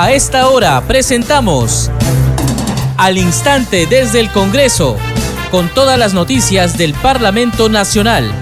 A 0.00 0.12
esta 0.12 0.48
hora 0.48 0.80
presentamos 0.86 1.90
Al 2.96 3.18
Instante 3.18 3.84
desde 3.86 4.20
el 4.20 4.30
Congreso, 4.30 4.96
con 5.50 5.68
todas 5.74 5.98
las 5.98 6.14
noticias 6.14 6.78
del 6.78 6.94
Parlamento 6.94 7.68
Nacional. 7.68 8.32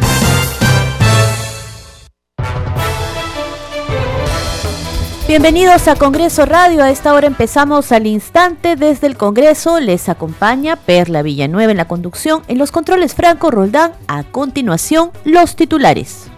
Bienvenidos 5.26 5.88
a 5.88 5.97
Congreso 5.97 6.44
Radio. 6.44 6.84
A 6.84 6.90
esta 6.90 7.15
hora 7.15 7.26
empezamos 7.26 7.90
al 7.90 8.07
instante 8.07 8.76
desde 8.76 9.07
el 9.07 9.16
Congreso. 9.16 9.80
Les 9.80 10.11
acompaña 10.11 10.76
Perla 10.76 11.22
Villanueva 11.22 11.70
en 11.70 11.79
la 11.79 11.88
conducción. 11.88 12.43
En 12.48 12.58
los 12.58 12.70
controles 12.70 13.15
Franco 13.15 13.51
Roldán. 13.51 13.93
A 14.08 14.25
continuación, 14.25 15.11
los 15.25 15.57
titulares. 15.57 16.30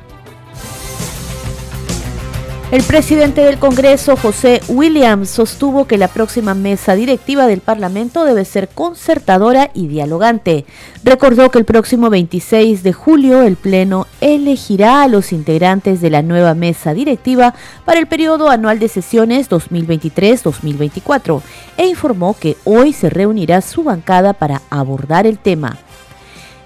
El 2.70 2.82
presidente 2.82 3.40
del 3.40 3.58
Congreso, 3.58 4.14
José 4.14 4.60
Williams, 4.68 5.30
sostuvo 5.30 5.86
que 5.86 5.96
la 5.96 6.06
próxima 6.06 6.52
mesa 6.52 6.94
directiva 6.94 7.46
del 7.46 7.62
Parlamento 7.62 8.26
debe 8.26 8.44
ser 8.44 8.68
concertadora 8.68 9.70
y 9.72 9.86
dialogante. 9.86 10.66
Recordó 11.02 11.50
que 11.50 11.58
el 11.58 11.64
próximo 11.64 12.10
26 12.10 12.82
de 12.82 12.92
julio 12.92 13.40
el 13.42 13.56
Pleno 13.56 14.06
elegirá 14.20 15.02
a 15.02 15.08
los 15.08 15.32
integrantes 15.32 16.02
de 16.02 16.10
la 16.10 16.20
nueva 16.20 16.52
mesa 16.52 16.92
directiva 16.92 17.54
para 17.86 18.00
el 18.00 18.06
periodo 18.06 18.50
anual 18.50 18.78
de 18.78 18.88
sesiones 18.88 19.48
2023-2024 19.48 21.40
e 21.78 21.86
informó 21.86 22.36
que 22.38 22.58
hoy 22.64 22.92
se 22.92 23.08
reunirá 23.08 23.62
su 23.62 23.82
bancada 23.82 24.34
para 24.34 24.60
abordar 24.68 25.26
el 25.26 25.38
tema 25.38 25.78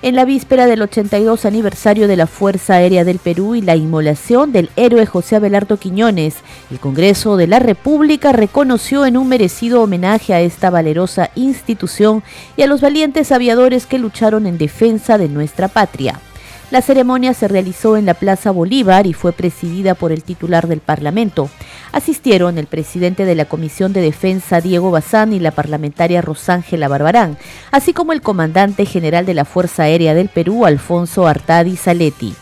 en 0.02 0.16
la 0.16 0.24
víspera 0.24 0.66
del 0.66 0.82
82 0.82 1.44
aniversario 1.44 2.08
de 2.08 2.16
la 2.16 2.26
Fuerza 2.26 2.74
Aérea 2.74 3.04
del 3.04 3.20
Perú 3.20 3.54
y 3.54 3.62
la 3.62 3.76
inmolación 3.76 4.50
del 4.50 4.70
héroe 4.74 5.06
José 5.06 5.36
Abelardo 5.36 5.76
Quiñones, 5.76 6.36
el 6.72 6.80
Congreso 6.80 7.36
de 7.36 7.46
la 7.46 7.60
República 7.60 8.32
reconoció 8.32 9.06
en 9.06 9.16
un 9.16 9.28
merecido 9.28 9.80
homenaje 9.80 10.34
a 10.34 10.40
esta 10.40 10.70
valerosa 10.70 11.30
institución 11.36 12.24
y 12.56 12.62
a 12.62 12.66
los 12.66 12.80
valientes 12.80 13.30
aviadores 13.30 13.86
que 13.86 14.00
lucharon 14.00 14.46
en 14.46 14.58
defensa 14.58 15.18
de 15.18 15.28
nuestra 15.28 15.68
patria. 15.68 16.20
La 16.72 16.80
ceremonia 16.80 17.34
se 17.34 17.48
realizó 17.48 17.98
en 17.98 18.06
la 18.06 18.14
Plaza 18.14 18.50
Bolívar 18.50 19.06
y 19.06 19.12
fue 19.12 19.32
presidida 19.32 19.94
por 19.94 20.10
el 20.10 20.22
titular 20.22 20.68
del 20.68 20.80
Parlamento. 20.80 21.50
Asistieron 21.92 22.56
el 22.56 22.66
presidente 22.66 23.26
de 23.26 23.34
la 23.34 23.44
Comisión 23.44 23.92
de 23.92 24.00
Defensa, 24.00 24.62
Diego 24.62 24.90
Bazán, 24.90 25.34
y 25.34 25.38
la 25.38 25.50
parlamentaria 25.50 26.22
Rosángela 26.22 26.88
Barbarán, 26.88 27.36
así 27.72 27.92
como 27.92 28.14
el 28.14 28.22
comandante 28.22 28.86
general 28.86 29.26
de 29.26 29.34
la 29.34 29.44
Fuerza 29.44 29.82
Aérea 29.82 30.14
del 30.14 30.30
Perú, 30.30 30.64
Alfonso 30.64 31.26
Artadi 31.26 31.76
Saletti. 31.76 32.34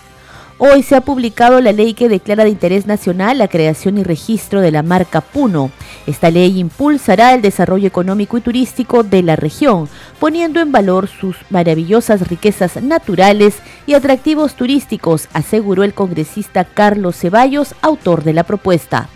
Hoy 0.62 0.82
se 0.82 0.94
ha 0.94 1.00
publicado 1.00 1.58
la 1.62 1.72
ley 1.72 1.94
que 1.94 2.10
declara 2.10 2.44
de 2.44 2.50
interés 2.50 2.84
nacional 2.84 3.38
la 3.38 3.48
creación 3.48 3.96
y 3.96 4.02
registro 4.02 4.60
de 4.60 4.70
la 4.70 4.82
marca 4.82 5.22
Puno. 5.22 5.70
Esta 6.06 6.30
ley 6.30 6.58
impulsará 6.58 7.32
el 7.32 7.40
desarrollo 7.40 7.88
económico 7.88 8.36
y 8.36 8.42
turístico 8.42 9.02
de 9.02 9.22
la 9.22 9.36
región, 9.36 9.88
poniendo 10.18 10.60
en 10.60 10.70
valor 10.70 11.08
sus 11.08 11.34
maravillosas 11.48 12.28
riquezas 12.28 12.76
naturales 12.82 13.54
y 13.86 13.94
atractivos 13.94 14.52
turísticos, 14.52 15.28
aseguró 15.32 15.82
el 15.82 15.94
congresista 15.94 16.66
Carlos 16.66 17.16
Ceballos, 17.16 17.74
autor 17.80 18.22
de 18.22 18.34
la 18.34 18.44
propuesta. 18.44 19.08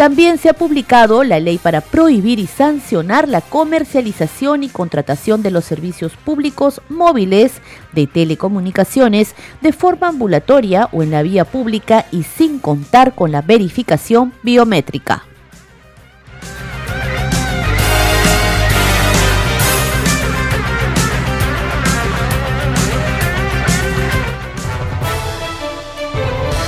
También 0.00 0.38
se 0.38 0.48
ha 0.48 0.54
publicado 0.54 1.24
la 1.24 1.40
ley 1.40 1.58
para 1.58 1.82
prohibir 1.82 2.38
y 2.38 2.46
sancionar 2.46 3.28
la 3.28 3.42
comercialización 3.42 4.62
y 4.62 4.70
contratación 4.70 5.42
de 5.42 5.50
los 5.50 5.66
servicios 5.66 6.14
públicos 6.16 6.80
móviles 6.88 7.60
de 7.92 8.06
telecomunicaciones 8.06 9.34
de 9.60 9.74
forma 9.74 10.08
ambulatoria 10.08 10.88
o 10.92 11.02
en 11.02 11.10
la 11.10 11.22
vía 11.22 11.44
pública 11.44 12.06
y 12.12 12.22
sin 12.22 12.60
contar 12.60 13.14
con 13.14 13.30
la 13.30 13.42
verificación 13.42 14.32
biométrica. 14.42 15.24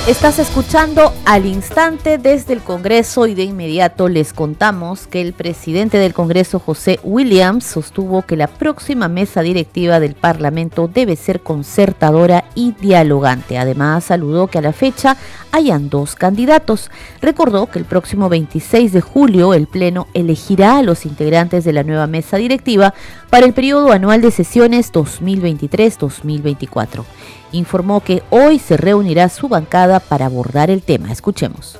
Estás 0.08 0.40
escuchando 0.40 1.12
al 1.26 1.46
instante 1.46 2.18
desde 2.18 2.54
el 2.54 2.60
Congreso 2.60 3.28
y 3.28 3.36
de 3.36 3.44
inmediato 3.44 4.08
les 4.08 4.32
contamos 4.32 5.06
que 5.06 5.20
el 5.20 5.32
presidente 5.32 5.96
del 5.96 6.12
Congreso, 6.12 6.58
José 6.58 6.98
Williams, 7.04 7.64
sostuvo 7.64 8.22
que 8.22 8.34
la 8.34 8.48
próxima 8.48 9.06
mesa 9.06 9.42
directiva 9.42 10.00
del 10.00 10.16
Parlamento 10.16 10.90
debe 10.92 11.14
ser 11.14 11.40
concertadora 11.40 12.46
y 12.56 12.72
dialogante. 12.72 13.58
Además, 13.58 14.02
saludó 14.02 14.48
que 14.48 14.58
a 14.58 14.62
la 14.62 14.72
fecha 14.72 15.16
hayan 15.52 15.88
dos 15.88 16.16
candidatos. 16.16 16.90
Recordó 17.20 17.66
que 17.66 17.78
el 17.78 17.84
próximo 17.84 18.28
26 18.28 18.92
de 18.92 19.02
julio 19.02 19.54
el 19.54 19.69
Pleno 19.69 20.08
elegirá 20.14 20.78
a 20.78 20.82
los 20.82 21.06
integrantes 21.06 21.62
de 21.62 21.74
la 21.74 21.84
nueva 21.84 22.08
mesa 22.08 22.38
directiva 22.38 22.92
para 23.30 23.46
el 23.46 23.52
periodo 23.52 23.92
anual 23.92 24.20
de 24.20 24.32
sesiones 24.32 24.92
2023-2024 24.92 27.04
informó 27.52 28.00
que 28.00 28.22
hoy 28.30 28.58
se 28.58 28.76
reunirá 28.76 29.28
su 29.28 29.48
bancada 29.48 30.00
para 30.00 30.26
abordar 30.26 30.70
el 30.70 30.82
tema. 30.82 31.12
Escuchemos. 31.12 31.78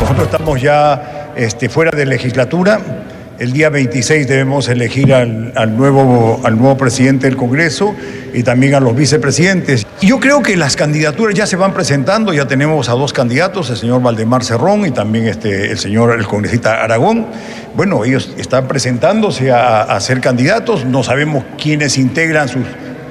Nosotros 0.00 0.26
estamos 0.26 0.60
ya 0.60 1.32
este, 1.36 1.68
fuera 1.68 1.90
de 1.96 2.06
legislatura. 2.06 2.80
El 3.38 3.52
día 3.52 3.68
26 3.68 4.28
debemos 4.28 4.68
elegir 4.68 5.12
al, 5.12 5.76
nuevo, 5.76 6.40
al 6.44 6.56
nuevo 6.56 6.76
presidente 6.76 7.26
del 7.26 7.36
Congreso 7.36 7.92
y 8.32 8.44
también 8.44 8.74
a 8.74 8.80
los 8.80 8.94
vicepresidentes. 8.94 9.86
Yo 10.00 10.20
creo 10.20 10.40
que 10.40 10.56
las 10.56 10.76
candidaturas 10.76 11.34
ya 11.34 11.46
se 11.46 11.56
van 11.56 11.72
presentando, 11.74 12.32
ya 12.32 12.46
tenemos 12.46 12.88
a 12.88 12.92
dos 12.92 13.12
candidatos, 13.12 13.70
el 13.70 13.76
señor 13.76 14.02
Valdemar 14.02 14.44
Cerrón 14.44 14.86
y 14.86 14.92
también 14.92 15.26
este, 15.26 15.72
el 15.72 15.78
señor 15.78 16.16
el 16.16 16.26
congresista 16.28 16.84
Aragón. 16.84 17.26
Bueno, 17.74 18.04
ellos 18.04 18.32
están 18.38 18.68
presentándose 18.68 19.50
a, 19.50 19.82
a 19.82 20.00
ser 20.00 20.20
candidatos, 20.20 20.84
no 20.84 21.02
sabemos 21.02 21.44
quiénes 21.60 21.98
integran 21.98 22.48
sus 22.48 22.62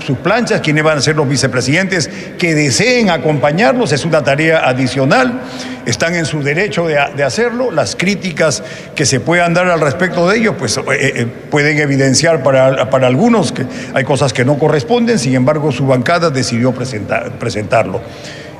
sus 0.06 0.18
planchas, 0.18 0.62
quiénes 0.62 0.84
van 0.84 0.98
a 0.98 1.02
ser 1.02 1.16
los 1.16 1.28
vicepresidentes 1.28 2.10
que 2.38 2.54
deseen 2.56 3.10
acompañarlos, 3.10 3.92
es 3.92 4.06
una 4.06 4.24
tarea 4.24 4.68
adicional, 4.68 5.42
están 5.86 6.16
en 6.16 6.26
su 6.26 6.44
derecho 6.44 6.88
de, 6.88 7.24
hacerlo, 7.24 7.72
las 7.72 7.96
críticas 7.96 8.64
que 8.96 9.06
se 9.06 9.20
puedan 9.20 9.54
dar 9.54 9.68
al 9.68 9.82
respecto 9.82 10.30
de 10.30 10.38
ellos, 10.38 10.56
pues 10.58 10.78
eh, 10.78 10.82
eh, 10.90 11.28
pueden 11.50 11.80
evidenciar 11.80 12.44
para, 12.44 12.90
para, 12.90 13.08
algunos 13.08 13.52
que 13.52 13.66
hay 13.94 14.04
cosas 14.04 14.34
que 14.34 14.46
no 14.46 14.58
corresponden, 14.58 15.20
sin 15.20 15.36
embargo 15.36 15.72
su 15.72 15.86
bancada 15.86 16.30
decidió 16.30 16.72
presentar, 16.72 17.32
presentarlo. 17.40 18.02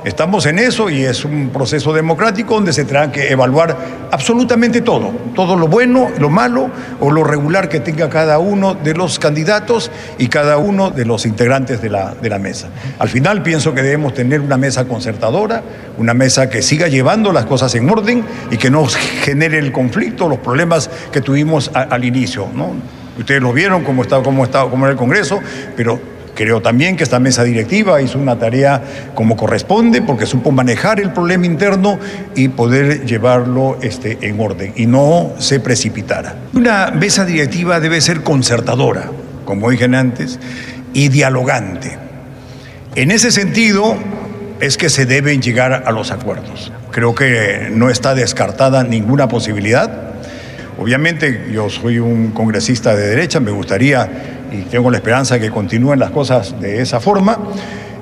Estamos 0.04 0.44
en 0.44 0.58
eso 0.58 0.90
y 0.90 1.02
es 1.02 1.24
un 1.24 1.48
proceso 1.48 1.94
democrático 1.94 2.56
donde 2.56 2.74
se 2.74 2.84
tendrá 2.84 3.10
que 3.10 3.30
evaluar 3.30 3.74
absolutamente 4.10 4.82
todo, 4.82 5.12
todo 5.34 5.56
lo 5.56 5.66
bueno, 5.66 6.10
lo 6.18 6.28
malo 6.28 6.70
o 7.00 7.10
lo 7.10 7.24
regular 7.24 7.70
que 7.70 7.80
tenga 7.80 8.10
cada 8.10 8.38
uno 8.38 8.74
de 8.74 8.92
los 8.92 9.18
candidatos 9.18 9.90
y 10.18 10.28
cada 10.28 10.58
uno 10.58 10.90
de 10.90 11.06
los 11.06 11.24
integrantes 11.24 11.80
de 11.80 11.88
la, 11.88 12.38
mesa. 12.38 12.68
Al 12.98 13.08
final 13.08 13.42
pienso 13.42 13.72
que 13.72 13.80
debemos 13.80 14.12
tener 14.12 14.42
una 14.42 14.58
mesa 14.58 14.84
concertadora, 14.84 15.62
una 15.96 16.12
mesa 16.12 16.50
que 16.50 16.60
siga 16.60 16.88
llevando 16.88 17.32
las 17.32 17.46
cosas 17.46 17.74
en 17.74 17.88
orden 17.88 18.24
y 18.50 18.58
que 18.58 18.70
no 18.70 18.84
genere 18.84 19.58
el 19.58 19.72
conflicto, 19.72 20.28
los 20.28 20.38
problemas 20.38 20.90
que 21.12 21.22
tuvimos 21.22 21.70
al 21.72 22.04
inicio. 22.04 22.46
¿no? 22.54 22.74
Ustedes 23.18 23.40
lo 23.40 23.54
vieron 23.54 23.82
cómo 23.84 24.02
estaba, 24.02 24.22
cómo 24.22 24.44
estaba, 24.44 24.68
cómo 24.68 24.84
era 24.84 24.92
el 24.92 24.98
Congreso, 24.98 25.40
pero 25.74 26.13
Creo 26.34 26.60
también 26.60 26.96
que 26.96 27.04
esta 27.04 27.20
mesa 27.20 27.44
directiva 27.44 28.02
hizo 28.02 28.18
una 28.18 28.38
tarea 28.38 28.82
como 29.14 29.36
corresponde 29.36 30.02
porque 30.02 30.26
supo 30.26 30.50
manejar 30.50 30.98
el 31.00 31.12
problema 31.12 31.46
interno 31.46 31.98
y 32.34 32.48
poder 32.48 33.06
llevarlo 33.06 33.78
este, 33.82 34.18
en 34.22 34.40
orden 34.40 34.72
y 34.74 34.86
no 34.86 35.32
se 35.38 35.60
precipitara. 35.60 36.34
Una 36.52 36.90
mesa 36.90 37.24
directiva 37.24 37.78
debe 37.78 38.00
ser 38.00 38.22
concertadora, 38.22 39.10
como 39.44 39.70
dije 39.70 39.84
antes, 39.84 40.40
y 40.92 41.08
dialogante. 41.08 41.98
En 42.96 43.10
ese 43.10 43.30
sentido 43.30 43.96
es 44.60 44.76
que 44.76 44.88
se 44.88 45.06
deben 45.06 45.42
llegar 45.42 45.84
a 45.86 45.92
los 45.92 46.10
acuerdos. 46.10 46.72
Creo 46.90 47.14
que 47.14 47.68
no 47.72 47.90
está 47.90 48.14
descartada 48.14 48.82
ninguna 48.82 49.28
posibilidad. 49.28 50.14
Obviamente 50.78 51.48
yo 51.52 51.70
soy 51.70 51.98
un 51.98 52.30
congresista 52.30 52.96
de 52.96 53.06
derecha, 53.08 53.40
me 53.40 53.50
gustaría 53.50 54.33
y 54.54 54.62
tengo 54.62 54.90
la 54.90 54.98
esperanza 54.98 55.34
de 55.34 55.40
que 55.40 55.50
continúen 55.50 55.98
las 55.98 56.10
cosas 56.10 56.60
de 56.60 56.80
esa 56.80 57.00
forma. 57.00 57.38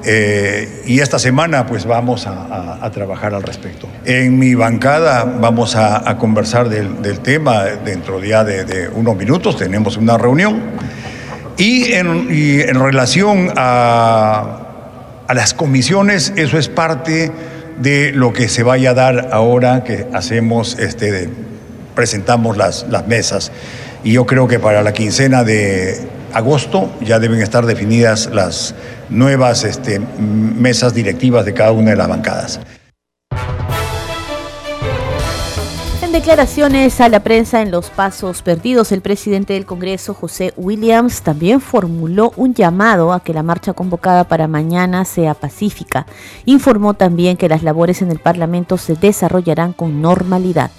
Eh, 0.05 0.83
y 0.87 0.99
esta 0.99 1.19
semana 1.19 1.65
pues 1.65 1.87
vamos 1.87 2.27
a, 2.27 2.91
trabajar 2.93 3.35
al 3.35 3.43
respecto. 3.43 3.89
En 4.05 4.39
mi 4.39 4.55
bancada 4.55 5.25
vamos 5.25 5.77
a, 5.77 6.17
conversar 6.19 6.69
del, 6.69 7.21
tema 7.21 7.65
dentro 7.65 8.23
ya 8.23 8.45
de, 8.45 8.89
unos 8.89 9.17
minutos, 9.17 9.57
tenemos 9.57 9.97
una 9.97 10.19
reunión. 10.19 10.61
Y 11.57 11.93
en, 11.93 12.75
relación 12.75 13.53
a, 13.57 14.59
las 15.33 15.55
comisiones, 15.55 16.33
eso 16.37 16.59
es 16.59 16.69
parte 16.69 17.31
de 17.79 18.13
lo 18.13 18.33
que 18.33 18.49
se 18.49 18.63
vaya 18.63 18.91
a 18.91 18.95
dar 18.95 19.29
ahora 19.33 19.83
que 19.83 20.07
hacemos, 20.13 20.79
este, 20.79 21.31
presentamos 21.95 22.57
las, 22.57 22.87
las 22.91 23.07
mesas. 23.07 23.53
Y 24.05 24.13
yo 24.13 24.27
creo 24.27 24.49
que 24.49 24.59
para 24.59 24.83
la 24.83 24.93
quincena 24.93 25.45
de 25.45 25.97
agosto 26.35 26.91
ya 27.01 27.19
deben 27.19 27.41
estar 27.41 27.67
definidas 27.67 28.29
las 28.33 28.75
nuevas 29.09 29.65
este, 29.65 30.01
mesas 30.19 30.95
directivas 30.95 31.45
de 31.45 31.55
cada 31.55 31.73
una 31.73 31.91
de 31.91 31.97
las 31.97 32.09
bancadas. 32.09 32.61
En 36.13 36.21
declaraciones 36.21 37.01
a 37.01 37.09
la 37.09 37.21
prensa 37.21 37.63
en 37.63 37.71
los 37.71 37.89
pasos 37.89 38.43
perdidos, 38.43 38.93
el 38.93 39.01
presidente 39.01 39.55
del 39.55 39.65
Congreso, 39.65 40.13
José 40.13 40.53
Williams, 40.59 41.23
también 41.23 41.59
formuló 41.63 42.35
un 42.37 42.53
llamado 42.53 43.15
a 43.15 43.21
que 43.25 43.33
la 43.33 43.43
marcha 43.43 43.73
convocada 43.73 44.25
para 44.25 44.47
mañana 44.47 45.07
sea 45.07 45.33
pacífica. 45.33 46.05
Informó 46.45 46.93
también 46.93 47.39
que 47.39 47.49
las 47.49 47.63
labores 47.63 48.03
en 48.03 48.11
el 48.11 48.19
Parlamento 48.19 48.77
se 48.77 48.95
desarrollarán 48.95 49.73
con 49.73 50.03
normalidad. 50.03 50.71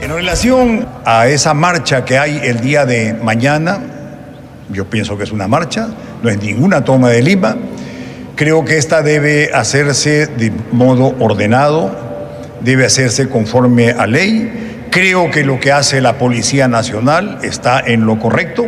En 0.00 0.10
relación 0.10 0.88
a 1.04 1.26
esa 1.26 1.52
marcha 1.52 2.06
que 2.06 2.18
hay 2.18 2.40
el 2.42 2.60
día 2.60 2.86
de 2.86 3.12
mañana, 3.12 3.97
yo 4.72 4.84
pienso 4.86 5.16
que 5.16 5.24
es 5.24 5.32
una 5.32 5.48
marcha, 5.48 5.88
no 6.22 6.28
es 6.28 6.42
ninguna 6.42 6.84
toma 6.84 7.08
de 7.10 7.22
Lima. 7.22 7.56
Creo 8.36 8.64
que 8.64 8.76
esta 8.76 9.02
debe 9.02 9.50
hacerse 9.52 10.26
de 10.26 10.52
modo 10.72 11.14
ordenado, 11.18 11.94
debe 12.60 12.86
hacerse 12.86 13.28
conforme 13.28 13.90
a 13.90 14.06
ley. 14.06 14.86
Creo 14.90 15.30
que 15.30 15.44
lo 15.44 15.58
que 15.60 15.72
hace 15.72 16.00
la 16.00 16.18
Policía 16.18 16.68
Nacional 16.68 17.38
está 17.42 17.80
en 17.80 18.06
lo 18.06 18.18
correcto. 18.18 18.66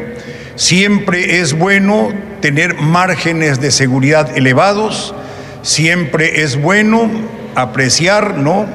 Siempre 0.57 1.41
es 1.41 1.57
bueno 1.57 2.09
tener 2.41 2.75
márgenes 2.77 3.61
de 3.61 3.71
seguridad 3.71 4.37
elevados, 4.37 5.15
siempre 5.63 6.43
es 6.43 6.61
bueno 6.61 7.11
apreciar, 7.55 8.39
¿no? 8.39 8.67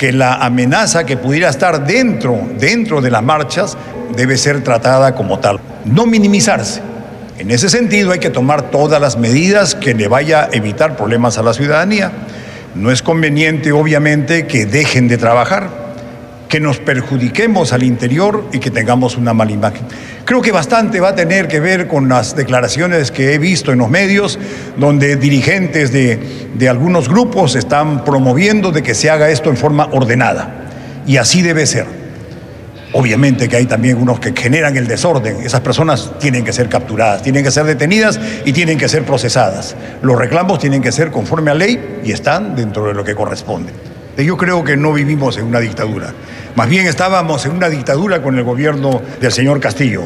que 0.00 0.12
la 0.12 0.36
amenaza 0.36 1.04
que 1.04 1.18
pudiera 1.18 1.50
estar 1.50 1.84
dentro, 1.84 2.40
dentro 2.58 3.02
de 3.02 3.10
las 3.10 3.22
marchas 3.22 3.76
debe 4.16 4.36
ser 4.36 4.62
tratada 4.62 5.14
como 5.14 5.38
tal, 5.38 5.60
no 5.84 6.06
minimizarse. 6.06 6.80
En 7.38 7.50
ese 7.50 7.70
sentido 7.70 8.12
hay 8.12 8.18
que 8.18 8.30
tomar 8.30 8.70
todas 8.70 9.00
las 9.00 9.16
medidas 9.16 9.74
que 9.74 9.94
le 9.94 10.08
vaya 10.08 10.44
a 10.44 10.48
evitar 10.52 10.96
problemas 10.96 11.38
a 11.38 11.42
la 11.42 11.54
ciudadanía. 11.54 12.12
No 12.74 12.90
es 12.90 13.02
conveniente, 13.02 13.72
obviamente, 13.72 14.46
que 14.46 14.66
dejen 14.66 15.08
de 15.08 15.16
trabajar 15.16 15.80
que 16.50 16.60
nos 16.60 16.78
perjudiquemos 16.78 17.72
al 17.72 17.84
interior 17.84 18.44
y 18.52 18.58
que 18.58 18.70
tengamos 18.72 19.16
una 19.16 19.32
mala 19.32 19.52
imagen. 19.52 19.86
Creo 20.24 20.42
que 20.42 20.50
bastante 20.50 20.98
va 20.98 21.10
a 21.10 21.14
tener 21.14 21.46
que 21.46 21.60
ver 21.60 21.86
con 21.86 22.08
las 22.08 22.34
declaraciones 22.34 23.12
que 23.12 23.34
he 23.34 23.38
visto 23.38 23.72
en 23.72 23.78
los 23.78 23.88
medios, 23.88 24.38
donde 24.76 25.14
dirigentes 25.14 25.92
de, 25.92 26.18
de 26.54 26.68
algunos 26.68 27.08
grupos 27.08 27.54
están 27.54 28.04
promoviendo 28.04 28.72
de 28.72 28.82
que 28.82 28.94
se 28.94 29.08
haga 29.08 29.30
esto 29.30 29.48
en 29.48 29.56
forma 29.56 29.88
ordenada. 29.92 30.66
Y 31.06 31.18
así 31.18 31.40
debe 31.40 31.66
ser. 31.66 31.99
Obviamente 32.92 33.48
que 33.48 33.56
hay 33.56 33.66
también 33.66 33.98
unos 33.98 34.18
que 34.18 34.32
generan 34.34 34.76
el 34.76 34.88
desorden. 34.88 35.42
Esas 35.42 35.60
personas 35.60 36.12
tienen 36.18 36.44
que 36.44 36.52
ser 36.52 36.68
capturadas, 36.68 37.22
tienen 37.22 37.44
que 37.44 37.52
ser 37.52 37.64
detenidas 37.64 38.18
y 38.44 38.52
tienen 38.52 38.78
que 38.78 38.88
ser 38.88 39.04
procesadas. 39.04 39.76
Los 40.02 40.18
reclamos 40.18 40.58
tienen 40.58 40.82
que 40.82 40.90
ser 40.90 41.10
conforme 41.12 41.52
a 41.52 41.54
ley 41.54 42.00
y 42.04 42.10
están 42.10 42.56
dentro 42.56 42.86
de 42.86 42.94
lo 42.94 43.04
que 43.04 43.14
corresponde. 43.14 43.72
Yo 44.16 44.36
creo 44.36 44.64
que 44.64 44.76
no 44.76 44.92
vivimos 44.92 45.36
en 45.38 45.44
una 45.44 45.60
dictadura. 45.60 46.12
Más 46.56 46.68
bien 46.68 46.86
estábamos 46.86 47.46
en 47.46 47.52
una 47.52 47.68
dictadura 47.68 48.22
con 48.22 48.36
el 48.36 48.44
gobierno 48.44 49.00
del 49.20 49.32
señor 49.32 49.60
Castillo. 49.60 50.02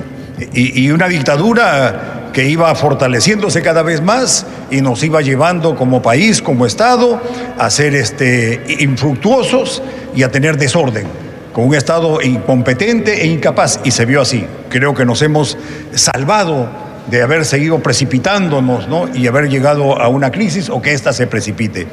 Y, 0.52 0.90
una 0.90 1.08
dictadura 1.08 2.30
que 2.32 2.48
iba 2.48 2.74
fortaleciéndose 2.74 3.62
cada 3.62 3.82
vez 3.82 4.02
más 4.02 4.44
y 4.70 4.80
nos 4.80 5.02
iba 5.04 5.22
llevando 5.22 5.76
como 5.76 6.02
país, 6.02 6.42
como 6.42 6.66
Estado, 6.66 7.22
a 7.56 7.70
ser 7.70 7.94
este, 7.94 8.76
infructuosos 8.80 9.80
y 10.16 10.24
a 10.24 10.30
tener 10.30 10.56
desorden, 10.58 11.06
con 11.54 11.68
un 11.68 11.74
Estado 11.74 12.20
incompetente 12.20 13.22
e 13.22 13.26
incapaz. 13.28 13.80
Y 13.84 13.92
se 13.92 14.04
vio 14.04 14.20
así. 14.20 14.44
Creo 14.68 14.92
que 14.92 15.06
nos 15.06 15.22
hemos 15.22 15.56
salvado 15.94 16.68
de 17.10 17.22
haber 17.22 17.44
seguido 17.44 17.78
precipitándonos 17.78 18.88
¿no? 18.88 19.08
y 19.14 19.28
haber 19.28 19.48
llegado 19.48 20.00
a 20.00 20.08
una 20.08 20.30
crisis 20.32 20.68
o 20.68 20.82
que 20.82 20.92
ésta 20.92 21.12
se 21.12 21.28
precipite. 21.28 21.86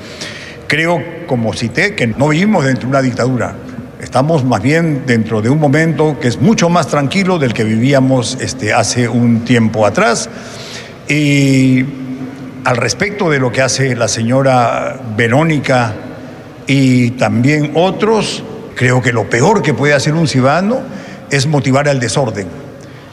Creo, 0.68 1.02
como 1.28 1.54
cité, 1.54 1.96
que 1.96 2.08
no 2.08 2.30
vivimos 2.30 2.66
dentro 2.66 2.84
de 2.84 2.88
una 2.88 3.02
dictadura. 3.02 3.54
Estamos 4.02 4.44
más 4.44 4.64
bien 4.64 5.04
dentro 5.06 5.44
de 5.44 5.50
un 5.50 5.60
momento 5.60 6.18
que 6.20 6.28
es 6.28 6.42
mucho 6.42 6.68
más 6.70 6.88
tranquilo 6.88 7.38
del 7.38 7.54
que 7.54 7.64
vivíamos 7.64 8.38
este, 8.42 8.74
hace 8.74 9.08
un 9.08 9.42
tiempo 9.46 9.86
atrás. 9.86 10.28
Y 11.08 11.86
al 12.64 12.78
respecto 12.78 13.30
de 13.30 13.38
lo 13.38 13.52
que 13.52 13.62
hace 13.62 13.96
la 13.96 14.08
señora 14.08 15.00
Verónica 15.16 15.94
y 16.66 17.12
también 17.12 17.72
otros, 17.76 18.44
creo 18.82 19.00
que 19.00 19.14
lo 19.14 19.30
peor 19.30 19.62
que 19.62 19.76
puede 19.76 19.94
hacer 19.94 20.16
un 20.16 20.28
ciudadano 20.28 20.80
es 21.30 21.46
motivar 21.46 21.88
al 21.88 22.00
desorden, 22.00 22.48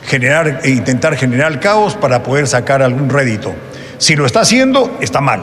generar 0.07 0.61
e 0.65 0.71
intentar 0.71 1.15
generar 1.15 1.61
caos 1.61 1.95
para 1.95 2.23
poder 2.23 2.47
sacar 2.47 2.81
algún 2.81 3.11
rédito. 3.11 3.53
Si 3.99 4.17
lo 4.17 4.25
está 4.25 4.41
haciendo, 4.41 4.97
está 5.03 5.21
mal, 5.21 5.43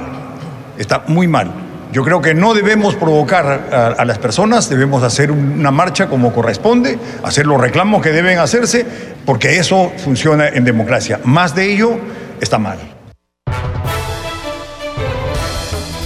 está 0.80 1.04
muy 1.06 1.28
mal. 1.28 1.52
Yo 1.92 2.04
creo 2.04 2.24
que 2.24 2.34
no 2.34 2.56
debemos 2.56 2.96
provocar 2.96 3.96
a, 4.00 4.04
las 4.04 4.18
personas, 4.18 4.68
debemos 4.68 5.04
hacer 5.04 5.30
una 5.30 5.70
marcha 5.70 6.08
como 6.08 6.34
corresponde, 6.34 6.98
hacer 7.22 7.46
los 7.46 7.62
reclamos 7.62 8.02
que 8.02 8.10
deben 8.10 8.40
hacerse, 8.40 8.84
porque 9.28 9.60
eso 9.60 9.92
funciona 10.04 10.48
en 10.48 10.66
democracia. 10.66 11.20
Más 11.24 11.54
de 11.54 11.72
ello 11.72 12.00
está 12.42 12.58
mal. 12.58 12.95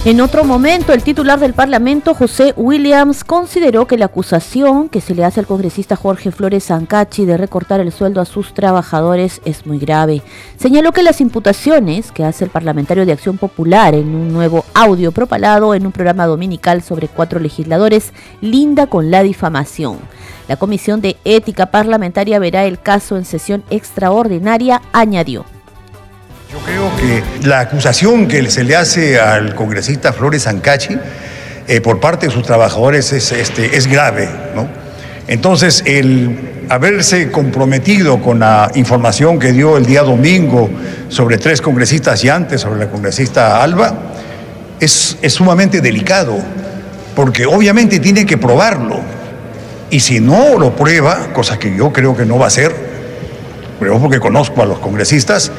En 0.06 0.22
otro 0.22 0.44
momento, 0.44 0.94
el 0.94 1.02
titular 1.02 1.38
del 1.38 1.52
Parlamento, 1.52 2.14
José 2.14 2.54
Williams, 2.56 3.22
consideró 3.22 3.86
que 3.86 3.98
la 3.98 4.06
acusación 4.06 4.88
que 4.88 5.02
se 5.02 5.14
le 5.14 5.26
hace 5.26 5.40
al 5.40 5.46
congresista 5.46 5.94
Jorge 5.94 6.30
Flores 6.30 6.64
Zancachi 6.64 7.26
de 7.26 7.36
recortar 7.36 7.80
el 7.80 7.92
sueldo 7.92 8.22
a 8.22 8.24
sus 8.24 8.54
trabajadores 8.54 9.42
es 9.44 9.66
muy 9.66 9.78
grave. 9.78 10.22
Señaló 10.56 10.92
que 10.92 11.02
las 11.02 11.20
imputaciones 11.20 12.12
que 12.12 12.24
hace 12.24 12.44
el 12.44 12.50
parlamentario 12.50 13.04
de 13.04 13.12
Acción 13.12 13.36
Popular 13.36 13.94
en 13.94 14.14
un 14.14 14.32
nuevo 14.32 14.64
audio 14.72 15.12
propalado 15.12 15.74
en 15.74 15.84
un 15.84 15.92
programa 15.92 16.24
dominical 16.24 16.80
sobre 16.80 17.08
cuatro 17.08 17.38
legisladores 17.38 18.14
linda 18.40 18.86
con 18.86 19.10
la 19.10 19.22
difamación. 19.22 19.98
La 20.48 20.56
Comisión 20.56 21.02
de 21.02 21.18
Ética 21.26 21.66
Parlamentaria 21.66 22.38
verá 22.38 22.64
el 22.64 22.80
caso 22.80 23.18
en 23.18 23.26
sesión 23.26 23.64
extraordinaria, 23.68 24.80
añadió. 24.94 25.44
Yo 26.50 26.58
creo 26.58 26.90
que 26.96 27.22
la 27.46 27.60
acusación 27.60 28.26
que 28.26 28.50
se 28.50 28.64
le 28.64 28.74
hace 28.74 29.20
al 29.20 29.54
congresista 29.54 30.12
Flores 30.12 30.48
Ancachi 30.48 30.98
eh, 31.68 31.80
por 31.80 32.00
parte 32.00 32.26
de 32.26 32.32
sus 32.32 32.42
trabajadores 32.42 33.12
es, 33.12 33.30
este, 33.30 33.76
es 33.76 33.86
grave, 33.86 34.28
¿no? 34.56 34.66
Entonces, 35.28 35.84
el 35.86 36.64
haberse 36.68 37.30
comprometido 37.30 38.20
con 38.20 38.40
la 38.40 38.68
información 38.74 39.38
que 39.38 39.52
dio 39.52 39.76
el 39.76 39.86
día 39.86 40.02
domingo 40.02 40.68
sobre 41.08 41.38
tres 41.38 41.60
congresistas 41.60 42.24
y 42.24 42.28
antes 42.30 42.62
sobre 42.62 42.80
la 42.80 42.90
congresista 42.90 43.62
Alba, 43.62 43.94
es, 44.80 45.18
es 45.22 45.32
sumamente 45.32 45.80
delicado, 45.80 46.36
porque 47.14 47.46
obviamente 47.46 48.00
tiene 48.00 48.26
que 48.26 48.38
probarlo. 48.38 48.98
Y 49.88 50.00
si 50.00 50.18
no 50.18 50.58
lo 50.58 50.74
prueba, 50.74 51.32
cosa 51.32 51.60
que 51.60 51.76
yo 51.76 51.92
creo 51.92 52.16
que 52.16 52.26
no 52.26 52.40
va 52.40 52.48
a 52.48 52.50
ser, 52.50 52.74
porque 53.78 54.18
conozco 54.18 54.62
a 54.62 54.66
los 54.66 54.80
congresistas, 54.80 55.52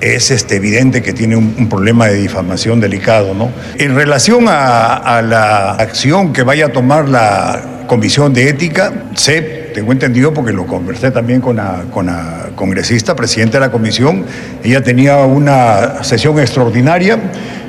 es 0.00 0.30
este, 0.30 0.56
evidente 0.56 1.02
que 1.02 1.12
tiene 1.12 1.36
un, 1.36 1.68
problema 1.68 2.06
de 2.06 2.14
difamación 2.14 2.80
delicado. 2.80 3.34
¿no? 3.34 3.50
En 3.78 3.94
relación 3.94 4.46
a, 4.48 5.22
la 5.22 5.72
acción 5.72 6.32
que 6.32 6.42
vaya 6.42 6.66
a 6.66 6.68
tomar 6.68 7.08
la 7.08 7.84
Comisión 7.86 8.32
de 8.32 8.48
Ética, 8.48 8.92
sé, 9.14 9.70
tengo 9.74 9.92
entendido 9.92 10.34
porque 10.34 10.52
lo 10.52 10.66
conversé 10.66 11.10
también 11.10 11.40
con 11.40 11.60
con 11.92 12.06
la 12.06 12.46
congresista, 12.56 13.14
presidenta 13.14 13.58
de 13.58 13.66
la 13.66 13.70
comisión, 13.70 14.24
ella 14.64 14.82
tenía 14.82 15.18
una 15.18 16.02
sesión 16.02 16.40
extraordinaria, 16.40 17.18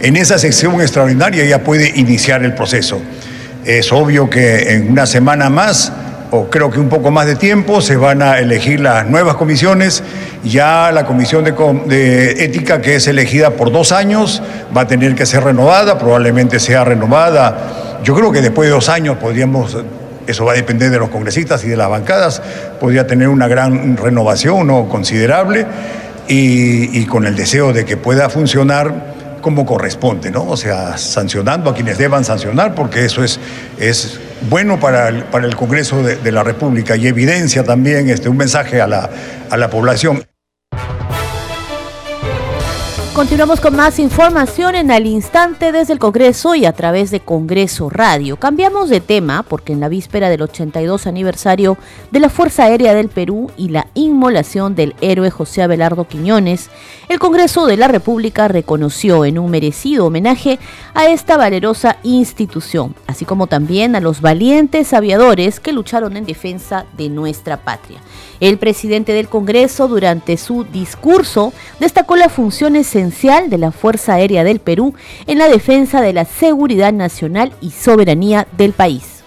en 0.01 0.15
esa 0.15 0.39
sesión 0.39 0.81
extraordinaria 0.81 1.43
ella 1.43 1.63
puede 1.63 1.91
iniciar 1.99 2.43
el 2.43 2.55
proceso. 2.55 2.99
Es 3.65 3.91
obvio 3.91 4.29
que 4.29 4.73
en 4.73 4.89
una 4.89 5.05
semana 5.05 5.49
más 5.49 5.91
o 6.31 6.49
creo 6.49 6.69
que 6.69 6.79
un 6.79 6.89
poco 6.89 7.11
más 7.11 7.25
de 7.25 7.35
tiempo, 7.35 7.81
se 7.81 7.95
van 7.95 8.21
a 8.21 8.39
elegir 8.39 8.79
las 8.79 9.07
nuevas 9.07 9.35
comisiones. 9.35 10.03
Ya 10.43 10.91
la 10.91 11.05
comisión 11.05 11.43
de, 11.43 12.43
ética 12.43 12.81
que 12.81 12.95
es 12.95 13.07
elegida 13.07 13.51
por 13.51 13.71
dos 13.71 13.91
años 13.91 14.41
va 14.75 14.81
a 14.81 14.87
tener 14.87 15.15
que 15.15 15.25
ser 15.25 15.43
renovada, 15.43 15.97
probablemente 15.97 16.59
sea 16.59 16.83
renovada. 16.83 17.99
Yo 18.03 18.13
creo 18.13 18.31
que 18.31 18.41
después 18.41 18.67
de 18.67 18.73
dos 18.73 18.89
años 18.89 19.17
podríamos, 19.17 19.77
eso 20.27 20.45
va 20.45 20.51
a 20.51 20.55
depender 20.55 20.91
de 20.91 20.99
los 20.99 21.09
congresistas 21.09 21.63
y 21.63 21.69
de 21.69 21.77
las 21.77 21.89
bancadas, 21.89 22.41
podría 22.79 23.07
tener 23.07 23.29
una 23.29 23.47
gran 23.47 23.95
renovación 23.97 24.67
¿no? 24.67 24.89
considerable 24.89 25.65
y, 26.27 26.99
y 26.99 27.05
con 27.05 27.25
el 27.25 27.35
deseo 27.35 27.71
de 27.71 27.85
que 27.85 27.95
pueda 27.95 28.29
funcionar 28.29 29.15
como 29.41 29.65
corresponde, 29.65 30.29
¿no? 30.29 30.43
O 30.43 30.57
sea, 30.57 30.97
sancionando 30.97 31.69
a 31.69 31.73
quienes 31.73 31.97
deban 31.97 32.25
sancionar, 32.25 32.75
porque 32.75 33.05
eso 33.05 33.23
es, 33.23 33.39
es 33.79 34.19
bueno 34.49 34.79
para 34.79 35.09
el, 35.09 35.23
para 35.23 35.45
el 35.45 35.55
Congreso 35.55 36.03
de, 36.03 36.31
la 36.31 36.43
República 36.43 36.95
y 36.95 37.07
evidencia 37.07 37.63
también 37.63 38.09
este, 38.09 38.29
un 38.29 38.37
mensaje 38.37 38.81
a 38.81 38.87
la, 38.87 39.09
a 39.49 39.57
la 39.57 39.69
población. 39.69 40.23
Continuamos 43.17 43.61
con 43.61 43.75
más 43.75 43.97
información 43.97 44.75
en 44.75 44.91
al 44.91 45.07
instante 45.07 45.71
desde 45.71 45.91
el 45.91 45.97
Congreso 45.97 46.53
y 46.53 46.65
a 46.65 46.73
través 46.73 47.09
de 47.09 47.19
Congreso 47.19 47.89
Radio. 47.89 48.37
Cambiamos 48.37 48.89
de 48.89 49.01
tema 49.01 49.41
porque 49.41 49.73
en 49.73 49.79
la 49.79 49.89
víspera 49.89 50.29
del 50.29 50.43
82 50.43 51.07
aniversario 51.07 51.79
de 52.11 52.19
la 52.19 52.29
Fuerza 52.29 52.65
Aérea 52.65 52.93
del 52.93 53.09
Perú 53.09 53.49
y 53.57 53.69
la 53.69 53.87
inmolación 53.95 54.75
del 54.75 54.93
héroe 55.01 55.31
José 55.31 55.63
Abelardo 55.63 56.07
Quiñones, 56.07 56.69
el 57.09 57.17
Congreso 57.17 57.65
de 57.65 57.77
la 57.77 57.87
República 57.87 58.47
reconoció 58.49 59.25
en 59.25 59.39
un 59.39 59.49
merecido 59.49 60.05
homenaje 60.05 60.59
a 60.93 61.07
esta 61.07 61.37
valerosa 61.37 61.97
institución, 62.03 62.93
así 63.07 63.25
como 63.25 63.47
también 63.47 63.95
a 63.95 63.99
los 63.99 64.21
valientes 64.21 64.93
aviadores 64.93 65.59
que 65.59 65.73
lucharon 65.73 66.17
en 66.17 66.25
defensa 66.27 66.85
de 66.95 67.09
nuestra 67.09 67.57
patria. 67.57 67.97
El 68.39 68.59
presidente 68.59 69.13
del 69.13 69.27
Congreso 69.27 69.87
durante 69.87 70.37
su 70.37 70.65
discurso 70.65 71.51
destacó 71.79 72.15
la 72.15 72.29
función 72.29 72.75
de 73.09 73.57
la 73.57 73.71
Fuerza 73.71 74.15
Aérea 74.15 74.43
del 74.43 74.59
Perú 74.59 74.93
en 75.25 75.37
la 75.37 75.47
defensa 75.47 76.01
de 76.01 76.13
la 76.13 76.25
seguridad 76.25 76.93
nacional 76.93 77.53
y 77.61 77.71
soberanía 77.71 78.47
del 78.57 78.73
país. 78.73 79.23